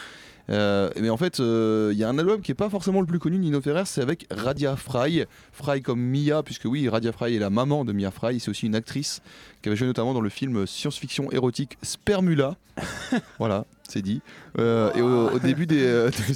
mais 0.49 1.09
en 1.09 1.17
fait 1.17 1.39
euh, 1.39 1.89
il 1.93 1.97
y 1.97 2.03
a 2.03 2.09
un 2.09 2.17
album 2.17 2.41
qui 2.41 2.51
est 2.51 2.55
pas 2.55 2.69
forcément 2.69 3.01
le 3.01 3.07
plus 3.07 3.19
connu 3.19 3.37
de 3.37 3.41
Nino 3.41 3.59
Ferrer 3.61 3.83
c'est 3.85 4.01
avec 4.01 4.25
Radia 4.31 4.75
Fry. 4.75 5.25
Fry 5.51 5.81
comme 5.81 5.99
Mia 6.01 6.43
puisque 6.43 6.65
oui 6.65 6.87
Radia 6.89 7.11
Fry 7.11 7.35
est 7.35 7.39
la 7.39 7.49
maman 7.49 7.83
de 7.85 7.93
Mia 7.93 8.11
Fry. 8.11 8.39
C'est 8.39 8.49
aussi 8.49 8.65
une 8.65 8.75
actrice 8.75 9.21
qui 9.61 9.69
avait 9.69 9.75
joué 9.75 9.87
notamment 9.87 10.13
dans 10.13 10.21
le 10.21 10.29
film 10.29 10.65
science-fiction 10.65 11.31
érotique 11.31 11.77
Spermula. 11.81 12.55
Voilà 13.39 13.65
c'est 13.89 14.01
dit. 14.01 14.19
Euh, 14.59 14.91
et 14.95 15.01
au, 15.01 15.29
au 15.29 15.39
début 15.39 15.65
des, 15.65 15.81
euh, 15.81 16.09
des- 16.09 16.33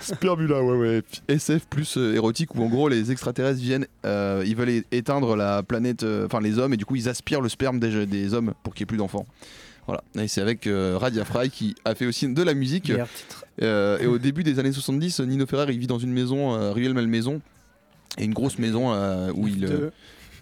Spermula, 0.00 0.62
ouais, 0.62 0.78
ouais. 0.78 1.02
SF 1.28 1.66
plus 1.66 1.98
euh, 1.98 2.14
érotique 2.14 2.54
où 2.54 2.62
en 2.62 2.68
gros 2.68 2.88
les 2.88 3.10
extraterrestres 3.12 3.60
viennent, 3.60 3.86
euh, 4.06 4.42
ils 4.46 4.56
veulent 4.56 4.82
éteindre 4.90 5.36
la 5.36 5.62
planète, 5.62 6.02
euh, 6.02 6.24
enfin 6.24 6.40
les 6.40 6.58
hommes, 6.58 6.72
et 6.72 6.78
du 6.78 6.86
coup 6.86 6.96
ils 6.96 7.08
aspirent 7.10 7.42
le 7.42 7.50
sperme 7.50 7.78
des, 7.78 8.06
des 8.06 8.32
hommes 8.32 8.54
pour 8.62 8.72
qu'il 8.74 8.84
n'y 8.84 8.86
ait 8.86 8.92
plus 8.92 8.96
d'enfants. 8.96 9.26
Voilà, 9.88 10.04
et 10.22 10.28
c'est 10.28 10.42
avec 10.42 10.66
euh, 10.66 10.98
Radia 10.98 11.24
Fry 11.24 11.48
qui 11.48 11.74
a 11.86 11.94
fait 11.94 12.04
aussi 12.04 12.28
de 12.28 12.42
la 12.42 12.52
musique. 12.52 12.92
Euh, 13.62 13.98
et 13.98 14.06
au 14.06 14.18
début 14.18 14.42
des 14.42 14.58
années 14.58 14.70
70, 14.70 15.20
Nino 15.20 15.46
Ferrer 15.46 15.72
il 15.72 15.78
vit 15.78 15.86
dans 15.86 15.98
une 15.98 16.12
maison, 16.12 16.54
euh, 16.54 16.72
Ruelle 16.72 16.92
Malmaison, 16.92 17.40
et 18.18 18.24
une 18.24 18.34
grosse 18.34 18.58
maison 18.58 18.92
euh, 18.92 19.32
où 19.34 19.48
il. 19.48 19.90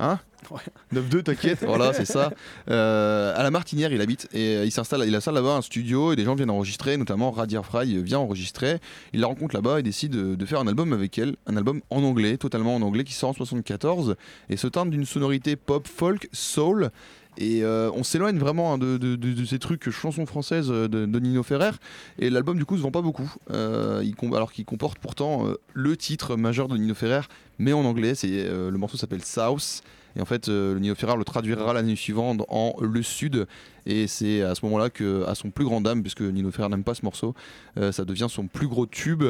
Hein 0.01 0.19
Ouais. 0.51 0.61
9-2, 0.95 1.23
t'inquiète, 1.23 1.59
voilà, 1.67 1.93
c'est 1.93 2.05
ça. 2.05 2.33
Euh, 2.71 3.35
à 3.37 3.43
la 3.43 3.51
Martinière, 3.51 3.93
il 3.93 4.01
habite 4.01 4.29
et 4.33 4.63
il 4.63 4.71
s'installe, 4.71 5.03
il 5.07 5.15
installe 5.15 5.35
là-bas 5.35 5.57
un 5.57 5.63
studio 5.63 6.13
et 6.13 6.17
des 6.17 6.25
gens 6.25 6.35
viennent 6.35 6.51
enregistrer, 6.51 6.97
notamment 6.97 7.31
Radia 7.31 7.63
Fry 7.63 8.01
vient 8.03 8.19
enregistrer. 8.19 8.79
Il 9.13 9.21
la 9.21 9.27
rencontre 9.27 9.55
là-bas 9.55 9.81
et 9.81 9.83
décide 9.83 10.13
de, 10.13 10.35
de 10.35 10.47
faire 10.47 10.61
un 10.61 10.67
album 10.69 10.93
avec 10.93 11.19
elle, 11.19 11.37
un 11.47 11.57
album 11.57 11.81
en 11.91 12.03
anglais, 12.03 12.37
totalement 12.37 12.77
en 12.77 12.83
anglais, 12.83 13.05
qui 13.05 13.15
sort 13.15 13.31
en 13.31 13.33
74 13.33 14.17
et 14.49 14.57
se 14.57 14.67
teinte 14.67 14.91
d'une 14.91 15.07
sonorité 15.07 15.57
pop, 15.57 15.89
folk, 15.89 16.29
soul. 16.33 16.91
Et 17.39 17.63
euh, 17.63 17.91
on 17.95 18.03
s'éloigne 18.03 18.39
vraiment 18.39 18.73
hein, 18.73 18.79
de, 18.79 19.45
ces 19.45 19.59
trucs 19.59 19.91
chansons 19.91 20.27
françaises 20.27 20.71
euh, 20.71 20.89
de, 20.89 21.21
Nino 21.21 21.43
Ferrer. 21.43 21.73
Et 22.19 22.31
l'album 22.31 22.57
du 22.57 22.65
coup 22.65 22.77
se 22.77 22.83
vend 22.83 22.91
pas 22.91 23.03
beaucoup, 23.03 23.31
Euh, 23.51 24.03
alors 24.35 24.53
qu'il 24.53 24.65
comporte 24.65 24.99
pourtant 24.99 25.47
le 25.73 25.97
titre 25.97 26.37
majeur 26.37 26.69
de 26.69 26.77
Nino 26.77 26.95
Ferrer, 26.95 27.23
mais 27.59 27.73
en 27.73 27.85
anglais. 27.85 28.15
C'est 28.15 28.49
le 28.49 28.77
morceau 28.77 28.97
s'appelle 28.97 29.25
South. 29.25 29.83
Et 30.17 30.21
en 30.21 30.25
fait, 30.25 30.49
Nino 30.49 30.95
Ferrer 30.95 31.17
le 31.17 31.25
traduira 31.25 31.73
l'année 31.73 31.97
suivante 31.97 32.43
en 32.49 32.75
Le 32.81 33.03
Sud. 33.03 33.47
Et 33.85 34.07
c'est 34.07 34.43
à 34.43 34.55
ce 34.55 34.65
moment-là 34.65 34.91
que, 34.91 35.25
à 35.27 35.35
son 35.35 35.51
plus 35.51 35.65
grand 35.65 35.81
dame, 35.81 36.03
puisque 36.03 36.23
Nino 36.23 36.51
Ferrer 36.51 36.69
n'aime 36.69 36.85
pas 36.85 36.95
ce 36.95 37.05
morceau, 37.05 37.35
ça 37.77 38.05
devient 38.05 38.27
son 38.29 38.47
plus 38.47 38.67
gros 38.67 38.87
tube, 38.87 39.25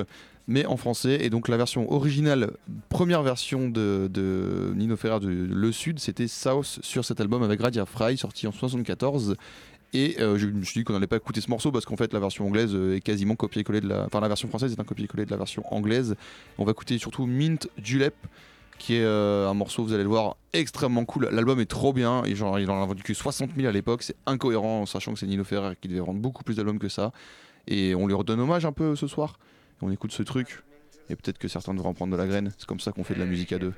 mais 0.46 0.66
en 0.66 0.76
français. 0.76 1.18
Et 1.24 1.30
donc 1.30 1.48
la 1.48 1.56
version 1.56 1.90
originale, 1.92 2.52
première 2.88 3.22
version 3.22 3.68
de, 3.68 4.72
Nino 4.74 4.96
Ferrer 4.96 5.20
de 5.20 5.28
Le 5.28 5.72
Sud, 5.72 5.98
c'était 5.98 6.28
South 6.28 6.78
sur 6.82 7.04
cet 7.04 7.20
album 7.20 7.42
avec 7.42 7.60
Radia 7.60 7.86
Fry, 7.86 8.16
sorti 8.16 8.46
en 8.46 8.52
74. 8.52 9.36
Et 9.92 10.16
euh, 10.20 10.36
je 10.36 10.46
me 10.46 10.62
suis 10.62 10.80
dit 10.80 10.84
qu'on 10.84 10.92
n'allait 10.92 11.06
pas 11.06 11.16
écouter 11.16 11.40
ce 11.40 11.48
morceau 11.48 11.70
parce 11.70 11.84
qu'en 11.84 11.96
fait 11.96 12.12
la 12.12 12.20
version 12.20 12.46
anglaise 12.46 12.74
est 12.74 13.00
quasiment 13.00 13.36
copié-collé 13.36 13.80
de 13.80 13.88
la. 13.88 14.04
Enfin 14.04 14.20
la 14.20 14.28
version 14.28 14.48
française 14.48 14.72
est 14.72 14.80
un 14.80 14.84
copié-collé 14.84 15.24
de 15.24 15.30
la 15.30 15.36
version 15.36 15.62
anglaise. 15.72 16.16
On 16.58 16.64
va 16.64 16.72
écouter 16.72 16.98
surtout 16.98 17.26
Mint 17.26 17.68
Julep 17.82 18.14
qui 18.78 18.96
est 18.96 19.04
euh, 19.04 19.48
un 19.48 19.54
morceau, 19.54 19.84
vous 19.84 19.92
allez 19.92 20.02
le 20.02 20.08
voir, 20.08 20.36
extrêmement 20.52 21.04
cool. 21.04 21.28
L'album 21.32 21.60
est 21.60 21.66
trop 21.66 21.92
bien, 21.92 22.22
et 22.24 22.34
genre, 22.34 22.58
il 22.58 22.70
en 22.70 22.82
a 22.82 22.86
vendu 22.86 23.02
que 23.02 23.14
60 23.14 23.50
000 23.56 23.68
à 23.68 23.72
l'époque, 23.72 24.02
c'est 24.02 24.16
incohérent, 24.26 24.86
sachant 24.86 25.14
que 25.14 25.18
c'est 25.18 25.26
Nino 25.26 25.44
Ferrer 25.44 25.74
qui 25.80 25.88
devait 25.88 26.00
vendre 26.00 26.20
beaucoup 26.20 26.44
plus 26.44 26.56
d'albums 26.56 26.78
que 26.78 26.88
ça. 26.88 27.12
Et 27.66 27.94
on 27.94 28.06
lui 28.06 28.14
redonne 28.14 28.40
hommage 28.40 28.64
un 28.64 28.72
peu 28.72 28.94
ce 28.94 29.06
soir. 29.06 29.38
On 29.82 29.90
écoute 29.90 30.12
ce 30.12 30.22
truc, 30.22 30.62
et 31.08 31.16
peut-être 31.16 31.38
que 31.38 31.48
certains 31.48 31.74
devraient 31.74 31.88
en 31.88 31.94
prendre 31.94 32.12
de 32.12 32.16
la 32.16 32.26
graine. 32.26 32.52
C'est 32.58 32.66
comme 32.66 32.80
ça 32.80 32.92
qu'on 32.92 33.04
fait 33.04 33.14
de 33.14 33.20
la 33.20 33.26
musique 33.26 33.52
à 33.52 33.58
deux. 33.58 33.74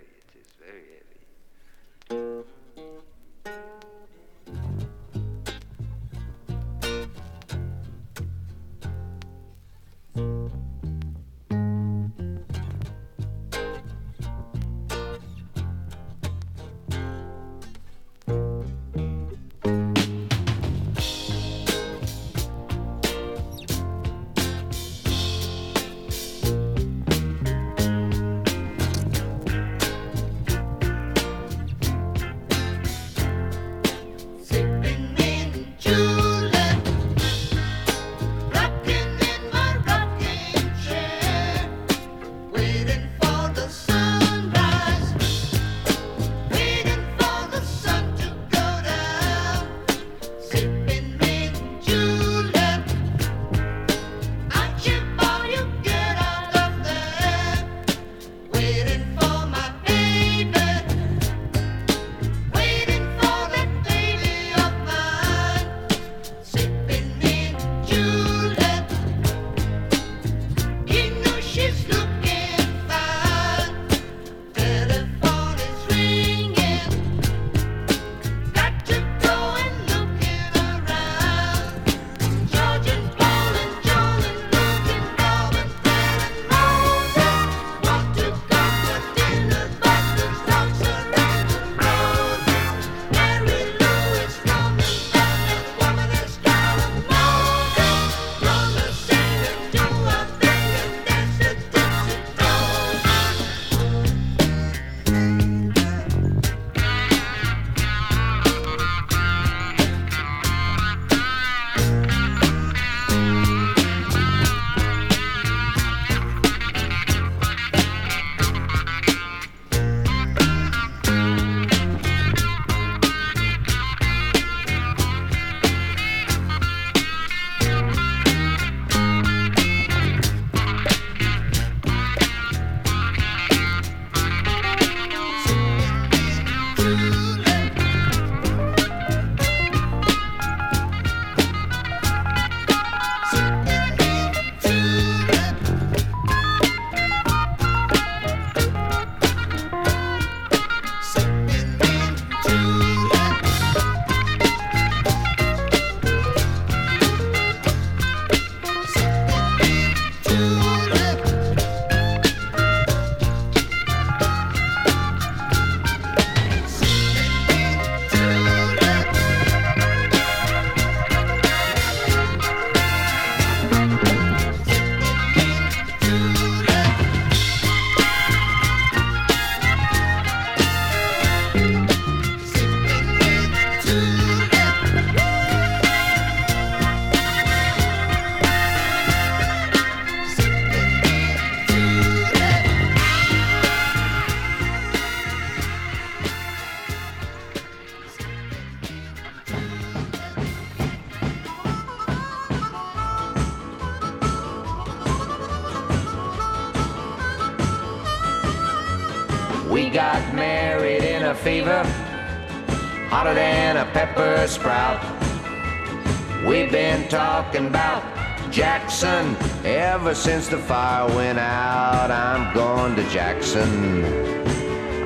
Since 220.18 220.48
the 220.48 220.58
fire 220.58 221.06
went 221.14 221.38
out. 221.38 222.10
I'm 222.10 222.52
going 222.52 222.96
to 222.96 223.08
Jackson. 223.08 224.04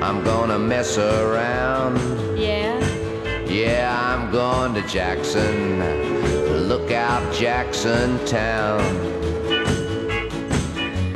I'm 0.01 0.23
gonna 0.23 0.57
mess 0.57 0.97
around. 0.97 1.97
Yeah. 2.37 2.79
Yeah, 3.45 3.95
I'm 4.09 4.31
going 4.31 4.73
to 4.73 4.81
Jackson. 4.87 5.79
Look 6.67 6.89
out, 6.91 7.21
Jackson 7.31 8.25
Town. 8.25 8.81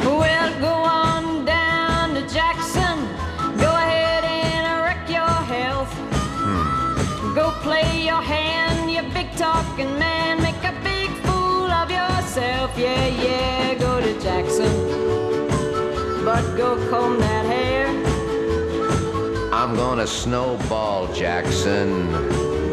Well, 0.05 0.49
go 0.59 0.73
on 1.01 1.45
down 1.45 2.13
to 2.13 2.21
Jackson. 2.31 2.97
Go 3.57 3.71
ahead 3.83 4.23
and 4.23 4.83
wreck 4.83 5.09
your 5.09 5.37
health. 5.55 5.91
Hmm. 6.45 7.33
Go 7.33 7.49
play 7.63 8.05
your 8.05 8.21
hand, 8.21 8.91
you 8.91 9.01
big 9.11 9.31
talking 9.35 9.97
man. 9.97 10.39
Make 10.43 10.63
a 10.63 10.75
big 10.83 11.09
fool 11.25 11.71
of 11.71 11.89
yourself. 11.89 12.77
Yeah, 12.77 13.07
yeah, 13.07 13.56
go 16.68 16.89
comb 16.89 17.18
that 17.20 17.45
hair. 17.45 17.88
I'm 19.53 19.76
gonna 19.76 20.05
snowball 20.05 21.13
Jackson. 21.13 22.11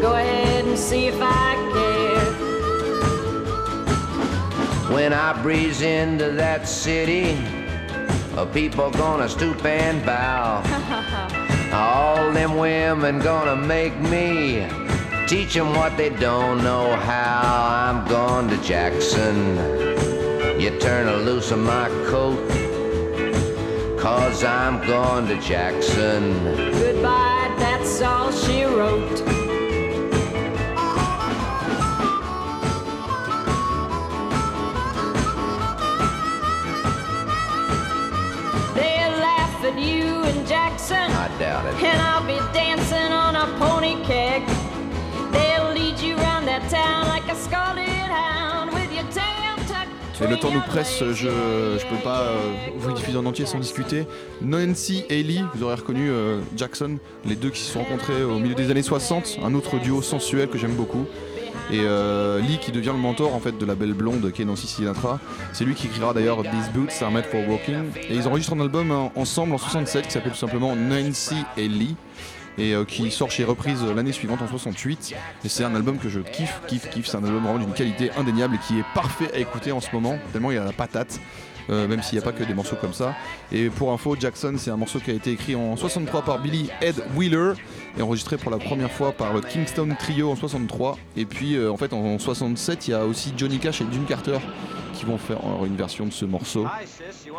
Go 0.01 0.11
ahead 0.13 0.65
and 0.65 0.77
see 0.77 1.07
if 1.07 1.17
I 1.21 1.55
care. 1.75 2.31
When 4.93 5.13
I 5.13 5.41
breeze 5.41 5.81
into 5.81 6.31
that 6.31 6.67
city, 6.67 7.37
people 8.53 8.91
gonna 8.91 9.29
stoop 9.29 9.63
and 9.65 10.05
bow. 10.05 10.61
All 11.73 12.31
them 12.33 12.57
women 12.57 13.19
gonna 13.19 13.55
make 13.55 13.95
me 13.99 14.67
teach 15.27 15.55
'em 15.55 15.69
what 15.79 15.95
they 15.95 16.09
don't 16.09 16.57
know 16.63 16.87
how. 17.11 17.39
I'm 17.83 17.99
going 18.07 18.47
to 18.49 18.57
Jackson. 18.71 19.37
You 20.61 20.69
turn 20.79 21.07
a 21.07 21.17
loose 21.27 21.51
of 21.51 21.59
my 21.59 21.87
coat, 22.11 22.39
cause 24.15 24.45
I'm 24.45 24.79
going 24.87 25.27
to 25.27 25.37
Jackson. 25.41 26.23
Goodbye, 26.71 27.53
that's 27.59 28.01
all 28.01 28.31
she 28.31 28.63
wrote. 28.63 29.17
They'll 38.73 39.17
laugh 39.19 39.63
at 39.65 39.77
you 39.77 40.23
in 40.23 40.45
Jackson, 40.45 40.97
I 40.97 41.27
doubt 41.37 41.65
it. 41.65 41.83
and 41.83 42.01
I'll 42.01 42.25
be 42.25 42.39
dancing 42.53 43.11
on 43.11 43.35
a 43.35 43.47
pony 43.59 43.95
keg. 44.05 44.47
They'll 45.33 45.71
lead 45.73 45.99
you 45.99 46.15
round 46.15 46.47
that 46.47 46.69
town 46.69 47.07
like 47.07 47.27
a 47.29 47.35
scalded 47.35 47.87
hound 47.89 48.24
Le 50.21 50.37
temps 50.37 50.51
nous 50.51 50.61
presse, 50.61 51.03
je 51.13 51.13
je 51.77 51.85
peux 51.87 52.01
pas 52.01 52.21
euh, 52.21 52.37
vous 52.77 52.87
le 52.87 52.93
diffuser 52.93 53.17
en 53.17 53.25
entier 53.25 53.45
sans 53.45 53.59
discuter. 53.59 54.07
Nancy 54.41 55.03
et 55.09 55.21
Lee, 55.21 55.41
vous 55.53 55.63
aurez 55.63 55.75
reconnu 55.75 56.09
euh, 56.09 56.39
Jackson, 56.55 56.97
les 57.25 57.35
deux 57.35 57.49
qui 57.49 57.59
se 57.59 57.73
sont 57.73 57.79
rencontrés 57.79 58.23
au 58.23 58.39
milieu 58.39 58.55
des 58.55 58.71
années 58.71 58.81
60, 58.81 59.39
un 59.43 59.53
autre 59.53 59.77
duo 59.77 60.01
sensuel 60.01 60.47
que 60.47 60.57
j'aime 60.57 60.73
beaucoup. 60.73 61.05
Et 61.69 61.81
euh, 61.81 62.39
Lee 62.39 62.59
qui 62.59 62.71
devient 62.71 62.91
le 62.93 62.99
mentor 62.99 63.35
en 63.35 63.39
fait 63.39 63.57
de 63.57 63.65
la 63.65 63.75
belle 63.75 63.93
blonde 63.93 64.31
qui 64.31 64.41
est 64.41 64.45
Nancy 64.45 64.67
Sinatra. 64.67 65.19
C'est 65.51 65.65
lui 65.65 65.75
qui 65.75 65.87
écrira 65.87 66.13
d'ailleurs 66.13 66.43
These 66.43 66.71
Boots 66.73 67.03
are 67.03 67.11
made 67.11 67.25
for 67.25 67.41
walking. 67.47 67.91
Et 68.09 68.15
ils 68.15 68.27
enregistrent 68.27 68.53
un 68.53 68.61
album 68.61 69.09
ensemble 69.15 69.53
en 69.53 69.57
67 69.57 70.05
qui 70.05 70.11
s'appelle 70.11 70.31
tout 70.31 70.37
simplement 70.37 70.75
Nancy 70.75 71.35
et 71.57 71.67
Lee. 71.67 71.95
Et 72.57 72.73
euh, 72.73 72.85
qui 72.85 73.11
sort 73.11 73.31
chez 73.31 73.43
Reprise 73.43 73.83
l'année 73.83 74.11
suivante 74.11 74.41
en 74.41 74.47
68. 74.47 75.13
Et 75.43 75.49
c'est 75.49 75.63
un 75.63 75.75
album 75.75 75.97
que 75.97 76.09
je 76.09 76.19
kiffe, 76.19 76.61
kiffe, 76.67 76.89
kiffe. 76.89 77.07
C'est 77.07 77.17
un 77.17 77.23
album 77.23 77.43
vraiment 77.43 77.59
d'une 77.59 77.73
qualité 77.73 78.11
indéniable 78.17 78.55
et 78.55 78.59
qui 78.59 78.79
est 78.79 78.85
parfait 78.93 79.31
à 79.33 79.37
écouter 79.37 79.71
en 79.71 79.81
ce 79.81 79.89
moment, 79.93 80.17
tellement 80.31 80.51
il 80.51 80.57
a 80.57 80.63
la 80.63 80.71
patate. 80.71 81.19
euh, 81.69 81.87
même 81.87 82.01
s'il 82.01 82.17
n'y 82.17 82.23
a 82.23 82.25
pas 82.25 82.31
que 82.31 82.43
des 82.43 82.53
morceaux 82.53 82.75
comme 82.79 82.93
ça. 82.93 83.15
Et 83.51 83.69
pour 83.69 83.91
info, 83.91 84.15
Jackson, 84.19 84.55
c'est 84.57 84.71
un 84.71 84.77
morceau 84.77 84.99
qui 84.99 85.11
a 85.11 85.13
été 85.13 85.31
écrit 85.31 85.55
en 85.55 85.75
63 85.75 86.23
par 86.23 86.39
Billy 86.39 86.69
Ed 86.81 86.95
Wheeler 87.15 87.53
et 87.97 88.01
enregistré 88.01 88.37
pour 88.37 88.51
la 88.51 88.57
première 88.57 88.91
fois 88.91 89.11
par 89.11 89.33
le 89.33 89.41
Kingston 89.41 89.95
Trio 89.97 90.31
en 90.31 90.35
63. 90.35 90.97
Et 91.17 91.25
puis 91.25 91.55
euh, 91.55 91.71
en 91.71 91.77
fait 91.77 91.93
en 91.93 92.19
67, 92.19 92.87
il 92.87 92.91
y 92.91 92.93
a 92.93 93.05
aussi 93.05 93.33
Johnny 93.35 93.59
Cash 93.59 93.81
et 93.81 93.85
June 93.91 94.05
Carter 94.05 94.37
qui 94.93 95.05
vont 95.05 95.17
faire 95.17 95.39
une 95.65 95.75
version 95.75 96.05
de 96.05 96.13
ce 96.13 96.25
morceau 96.25 96.65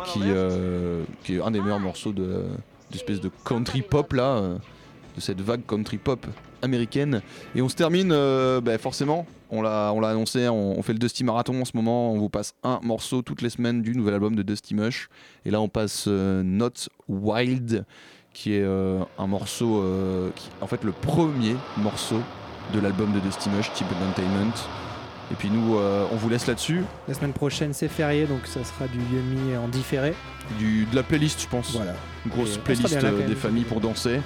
qui, 0.05 0.21
est 0.29 1.41
un 1.41 1.51
des 1.51 1.59
meilleurs 1.59 1.79
morceaux 1.79 2.11
de 2.11 2.43
d'espèce 2.91 3.19
de 3.19 3.29
country 3.43 3.81
pop 3.81 4.13
là, 4.13 4.41
de 5.17 5.21
cette 5.21 5.41
vague 5.41 5.65
country 5.67 5.97
pop 5.97 6.25
américaine. 6.61 7.21
Et 7.55 7.61
on 7.61 7.67
se 7.67 7.75
termine, 7.75 8.11
euh, 8.13 8.61
bah, 8.61 8.77
forcément, 8.77 9.25
on 9.49 9.61
l'a, 9.61 9.91
on 9.93 9.99
l'a 9.99 10.09
annoncé, 10.09 10.47
on, 10.47 10.77
on 10.79 10.81
fait 10.83 10.93
le 10.93 10.99
Dusty 10.99 11.23
Marathon 11.23 11.59
en 11.61 11.65
ce 11.65 11.71
moment, 11.75 12.13
on 12.13 12.17
vous 12.19 12.29
passe 12.29 12.53
un 12.63 12.79
morceau 12.83 13.21
toutes 13.21 13.41
les 13.41 13.49
semaines 13.49 13.81
du 13.81 13.93
nouvel 13.95 14.13
album 14.13 14.35
de 14.35 14.43
Dusty 14.43 14.75
Mush. 14.75 15.09
Et 15.45 15.51
là 15.51 15.59
on 15.59 15.67
passe 15.69 16.05
euh, 16.07 16.43
Not 16.43 16.89
Wild, 17.09 17.85
qui 18.33 18.53
est 18.53 18.63
euh, 18.63 19.03
un 19.17 19.27
morceau, 19.27 19.83
qui, 20.35 20.49
en 20.61 20.67
fait 20.67 20.83
le 20.83 20.91
premier 20.91 21.55
morceau 21.77 22.21
de 22.73 22.79
l'album 22.79 23.11
de 23.13 23.19
Dusty 23.19 23.49
Mush, 23.49 23.71
Type 23.73 23.87
Entertainment. 23.91 24.53
Et 25.31 25.35
puis 25.35 25.49
nous, 25.49 25.77
euh, 25.77 26.05
on 26.11 26.15
vous 26.15 26.29
laisse 26.29 26.47
là-dessus, 26.47 26.83
La 27.07 27.13
semaine 27.13 27.33
prochaine, 27.33 27.73
c'est 27.73 27.89
férié, 27.89 28.25
donc 28.27 28.45
ça 28.45 28.63
sera 28.63 28.87
du 28.87 28.97
Yumi 28.97 29.57
en 29.57 29.67
différé. 29.67 30.13
du, 30.57 30.85
de 30.85 30.95
la 30.95 31.03
playlist 31.03 31.41
je 31.41 31.47
pense. 31.47 31.73
Voilà, 31.73 31.93
Une 32.25 32.31
grosse 32.31 32.55
Et 32.55 32.59
playlist 32.59 33.03
euh, 33.03 33.27
des 33.27 33.35
familles 33.35 33.65
pour 33.65 33.81
danser. 33.81 34.21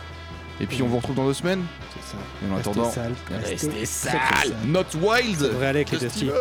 Et 0.62 0.68
puis 0.68 0.84
on 0.84 0.88
vous 0.88 0.98
retrouve 0.98 1.16
dans 1.16 1.26
deux 1.26 1.34
semaines. 1.34 1.64
c'est 1.94 2.12
ça. 2.12 2.18
Et 2.46 2.52
en 2.52 2.56
Restez 2.56 2.70
attendant, 2.70 2.92
restez 3.32 3.68
très, 3.68 3.78
très 3.78 3.86
sales. 3.86 4.56
Not 4.66 4.86
wild. 5.02 5.40
Ça 5.40 5.48
devrait 5.48 5.68
aller 5.68 5.86
avec 5.88 5.92
les. 5.92 6.32